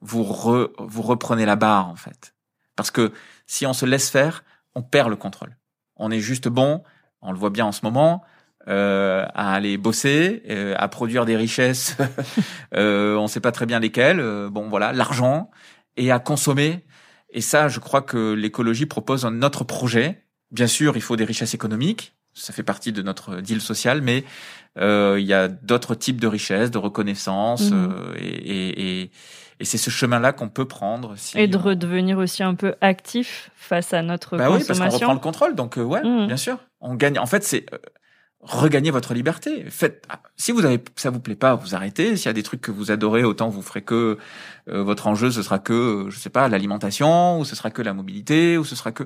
Vous, 0.00 0.24
vous 0.24 1.02
reprenez 1.02 1.46
la 1.46 1.56
barre, 1.56 1.88
en 1.88 1.96
fait. 1.96 2.34
Parce 2.76 2.90
que 2.90 3.12
si 3.46 3.66
on 3.66 3.72
se 3.72 3.86
laisse 3.86 4.10
faire, 4.10 4.44
on 4.74 4.82
perd 4.82 5.10
le 5.10 5.16
contrôle. 5.16 5.56
On 5.96 6.10
est 6.10 6.20
juste 6.20 6.48
bon, 6.48 6.82
on 7.20 7.32
le 7.32 7.38
voit 7.38 7.50
bien 7.50 7.66
en 7.66 7.72
ce 7.72 7.84
moment, 7.84 8.24
euh, 8.68 9.24
à 9.34 9.54
aller 9.54 9.76
bosser, 9.76 10.42
euh, 10.48 10.74
à 10.78 10.88
produire 10.88 11.24
des 11.24 11.36
richesses, 11.36 11.96
euh, 12.74 13.16
on 13.16 13.22
ne 13.22 13.28
sait 13.28 13.40
pas 13.40 13.52
très 13.52 13.66
bien 13.66 13.80
lesquelles, 13.80 14.20
euh, 14.20 14.48
bon 14.50 14.68
voilà, 14.68 14.92
l'argent, 14.92 15.50
et 15.96 16.10
à 16.10 16.18
consommer 16.18 16.84
et 17.32 17.40
ça, 17.40 17.68
je 17.68 17.80
crois 17.80 18.02
que 18.02 18.32
l'écologie 18.34 18.86
propose 18.86 19.24
un 19.24 19.42
autre 19.42 19.64
projet. 19.64 20.22
Bien 20.50 20.66
sûr, 20.66 20.96
il 20.96 21.02
faut 21.02 21.16
des 21.16 21.24
richesses 21.24 21.54
économiques, 21.54 22.12
ça 22.34 22.52
fait 22.52 22.62
partie 22.62 22.92
de 22.92 23.02
notre 23.02 23.36
deal 23.40 23.60
social, 23.60 24.00
mais 24.02 24.24
euh, 24.78 25.16
il 25.18 25.26
y 25.26 25.32
a 25.34 25.48
d'autres 25.48 25.94
types 25.94 26.20
de 26.20 26.26
richesses, 26.26 26.70
de 26.70 26.78
reconnaissance, 26.78 27.70
Mhm. 27.70 27.92
euh, 27.92 28.14
et, 28.18 29.00
et, 29.02 29.10
et, 29.60 29.64
c'est 29.64 29.78
ce 29.78 29.90
chemin-là 29.90 30.32
qu'on 30.32 30.48
peut 30.48 30.64
prendre. 30.66 31.14
Si 31.16 31.38
Et 31.38 31.46
de 31.48 31.56
on- 31.56 31.60
redevenir 31.62 32.18
aussi 32.18 32.42
un 32.42 32.54
peu 32.54 32.74
actif 32.80 33.50
face 33.56 33.92
à 33.94 34.02
notre 34.02 34.36
Bah 34.36 34.50
oui, 34.50 34.56
parce 34.58 34.66
qu'on 34.66 34.84
consommation. 34.86 34.98
reprend 34.98 35.14
le 35.14 35.20
contrôle, 35.20 35.54
donc 35.54 35.78
euh, 35.78 35.82
ouais, 35.82 36.02
Mhm. 36.02 36.26
bien 36.26 36.36
sûr. 36.36 36.58
On 36.80 36.94
gagne. 36.94 37.18
En 37.18 37.26
fait, 37.26 37.44
c'est 37.44 37.66
regagner 38.42 38.90
votre 38.90 39.14
liberté. 39.14 39.64
Faites. 39.70 40.06
Si 40.36 40.50
vous 40.52 40.64
avez, 40.64 40.82
ça 40.96 41.10
vous 41.10 41.20
plaît 41.20 41.36
pas, 41.36 41.54
vous 41.54 41.74
arrêtez. 41.74 42.16
S'il 42.16 42.26
y 42.26 42.28
a 42.28 42.32
des 42.32 42.42
trucs 42.42 42.60
que 42.60 42.70
vous 42.72 42.90
adorez, 42.90 43.22
autant 43.24 43.48
vous 43.48 43.62
ferez 43.62 43.82
que 43.82 44.18
euh, 44.68 44.82
votre 44.82 45.06
enjeu, 45.06 45.30
ce 45.30 45.42
sera 45.42 45.58
que, 45.60 46.06
je 46.08 46.18
sais 46.18 46.30
pas, 46.30 46.48
l'alimentation, 46.48 47.38
ou 47.38 47.44
ce 47.44 47.54
sera 47.54 47.70
que 47.70 47.82
la 47.82 47.94
mobilité, 47.94 48.58
ou 48.58 48.64
ce 48.64 48.74
sera 48.74 48.90
que. 48.92 49.04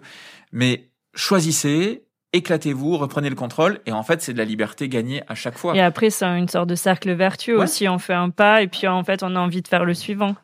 Mais 0.53 0.89
choisissez, 1.15 2.05
éclatez-vous, 2.33 2.97
reprenez 2.97 3.29
le 3.29 3.35
contrôle, 3.37 3.81
et 3.87 3.93
en 3.93 4.03
fait, 4.03 4.23
c'est 4.23 4.33
de 4.33 4.39
la 4.39 4.45
liberté 4.45 4.89
gagnée 4.89 5.23
à 5.29 5.35
chaque 5.35 5.59
fois. 5.59 5.77
Et 5.77 5.81
après, 5.81 6.11
c'est 6.11 6.25
une 6.27 6.49
sorte 6.49 6.69
de 6.69 6.75
cercle 6.75 7.13
vertueux 7.13 7.59
Ouais. 7.59 7.65
aussi. 7.65 7.89
On 7.89 7.99
fait 7.99 8.15
un 8.15 8.31
pas 8.31 8.63
et 8.63 8.69
puis 8.69 8.87
en 8.87 9.05
fait, 9.05 9.23
on 9.23 9.37
a 9.37 9.39
envie 9.39 9.61
de 9.63 9.69
faire 9.69 9.85
le 9.85 9.95
suivant. 9.95 10.35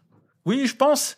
Oui, 0.45 0.67
je 0.67 0.75
pense. 0.77 1.17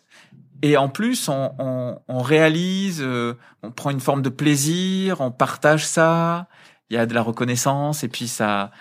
Et 0.61 0.77
en 0.77 0.87
plus, 0.87 1.27
on, 1.29 1.51
on, 1.59 1.99
on 2.07 2.19
réalise, 2.21 3.01
euh, 3.01 3.33
on 3.63 3.71
prend 3.71 3.89
une 3.89 3.99
forme 3.99 4.21
de 4.21 4.29
plaisir, 4.29 5.19
on 5.19 5.29
partage 5.31 5.85
ça, 5.85 6.47
il 6.89 6.95
y 6.95 6.97
a 6.97 7.05
de 7.05 7.13
la 7.13 7.21
reconnaissance, 7.21 8.03
et 8.03 8.07
puis 8.07 8.27
ça, 8.27 8.71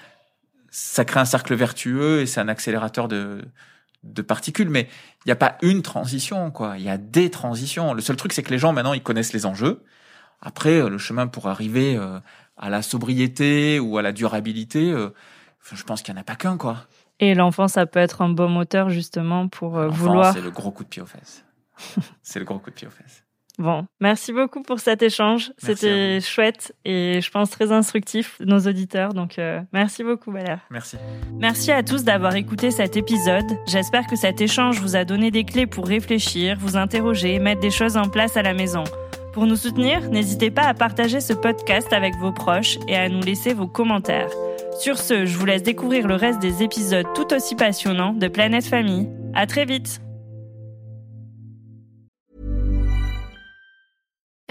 ça 0.71 1.05
crée 1.05 1.21
un 1.21 1.25
cercle 1.25 1.55
vertueux 1.55 2.21
et 2.21 2.27
c'est 2.27 2.41
un 2.41 2.49
accélérateur 2.49 3.09
de, 3.09 3.45
de 4.03 4.23
particules. 4.23 4.71
Mais 4.71 4.89
il 5.25 5.29
n'y 5.29 5.33
a 5.33 5.37
pas 5.37 5.57
une 5.63 5.83
transition, 5.83 6.51
quoi. 6.51 6.75
Il 6.79 6.85
y 6.85 6.91
a 6.91 6.99
des 6.99 7.31
transitions. 7.31 7.95
Le 7.95 8.03
seul 8.03 8.17
truc, 8.17 8.33
c'est 8.33 8.43
que 8.43 8.51
les 8.51 8.59
gens, 8.59 8.73
maintenant, 8.73 8.93
ils 8.93 9.03
connaissent 9.03 9.33
les 9.33 9.47
enjeux. 9.47 9.83
Après, 10.41 10.81
euh, 10.81 10.89
le 10.89 10.99
chemin 10.99 11.27
pour 11.27 11.49
arriver 11.49 11.97
euh, 11.97 12.21
à 12.57 12.71
la 12.71 12.83
sobriété 12.83 13.81
ou 13.81 13.99
à 13.99 14.03
la 14.03 14.13
durabilité, 14.13 14.91
euh, 14.91 15.11
je 15.73 15.83
pense 15.85 16.03
qu'il 16.03 16.13
n'y 16.13 16.19
en 16.19 16.23
a 16.23 16.25
pas 16.25 16.37
qu'un, 16.37 16.57
quoi. 16.57 16.87
Et 17.21 17.35
l'enfant, 17.35 17.69
ça 17.69 17.87
peut 17.87 18.01
être 18.01 18.23
un 18.23 18.29
bon 18.29 18.49
moteur 18.49 18.91
justement 18.91 19.49
pour 19.49 19.79
euh, 19.79 19.89
vouloir. 19.89 20.35
C'est 20.35 20.41
le 20.41 20.51
gros 20.51 20.71
coup 20.73 20.85
de 20.85 20.89
pied 20.89 21.03
aux 21.03 21.07
fesses. 21.07 21.45
c'est 22.23 22.39
le 22.39 22.45
gros 22.45 22.59
coup 22.59 22.71
de 22.71 22.75
pied 22.75 22.87
aux 22.87 22.91
fesses. 22.91 23.24
Bon, 23.59 23.87
merci 24.01 24.33
beaucoup 24.33 24.63
pour 24.63 24.81
cet 24.81 25.03
échange. 25.03 25.53
C'était 25.59 26.21
chouette 26.21 26.75
et 26.85 27.21
je 27.21 27.31
pense 27.31 27.51
très 27.51 27.71
instructif 27.71 28.37
nos 28.41 28.59
auditeurs. 28.59 29.15
Donc, 29.15 29.39
euh, 29.39 29.61
merci 29.73 30.03
beaucoup, 30.03 30.33
Valère. 30.33 30.61
Merci. 30.71 30.97
Merci 31.39 31.71
à 31.71 31.83
tous 31.85 32.03
d'avoir 32.03 32.35
écouté 32.35 32.73
cet 32.73 32.97
épisode. 32.97 33.45
J'espère 33.67 34.07
que 34.07 34.17
cet 34.17 34.41
échange 34.41 34.81
vous 34.81 34.97
a 34.97 35.05
donné 35.05 35.31
des 35.31 35.45
clés 35.45 35.67
pour 35.67 35.87
réfléchir, 35.87 36.57
vous 36.59 36.77
interroger, 36.77 37.39
mettre 37.39 37.61
des 37.61 37.71
choses 37.71 37.97
en 37.97 38.09
place 38.09 38.37
à 38.37 38.43
la 38.43 38.55
maison. 38.55 38.85
Pour 39.33 39.47
nous 39.47 39.57
soutenir, 39.57 40.11
n'hésitez 40.11 40.51
pas 40.51 40.63
à 40.63 40.75
partager 40.75 41.21
ce 41.21 41.33
podcast 41.33 41.93
avec 41.93 42.15
vos 42.17 42.33
proches 42.33 42.79
et 42.89 42.97
à 42.97 43.09
nous 43.09 43.21
laisser 43.21 43.53
vos 43.53 43.67
commentaires. 43.67 44.31
Sur 44.79 44.99
ce, 44.99 45.27
je 45.27 45.39
vous 45.39 45.47
laisse 45.47 45.63
découvrir 45.63 46.07
le 46.09 46.15
reste 46.15 46.41
des 46.41 46.63
épisodes 46.63 47.07
tout 47.15 47.33
aussi 47.33 47.55
passionnants 47.55 48.13
de 48.13 48.29
Planète 48.29 48.65
Famille. 48.65 49.09
À 49.35 49.47
très 49.47 49.65
vite! 49.65 50.04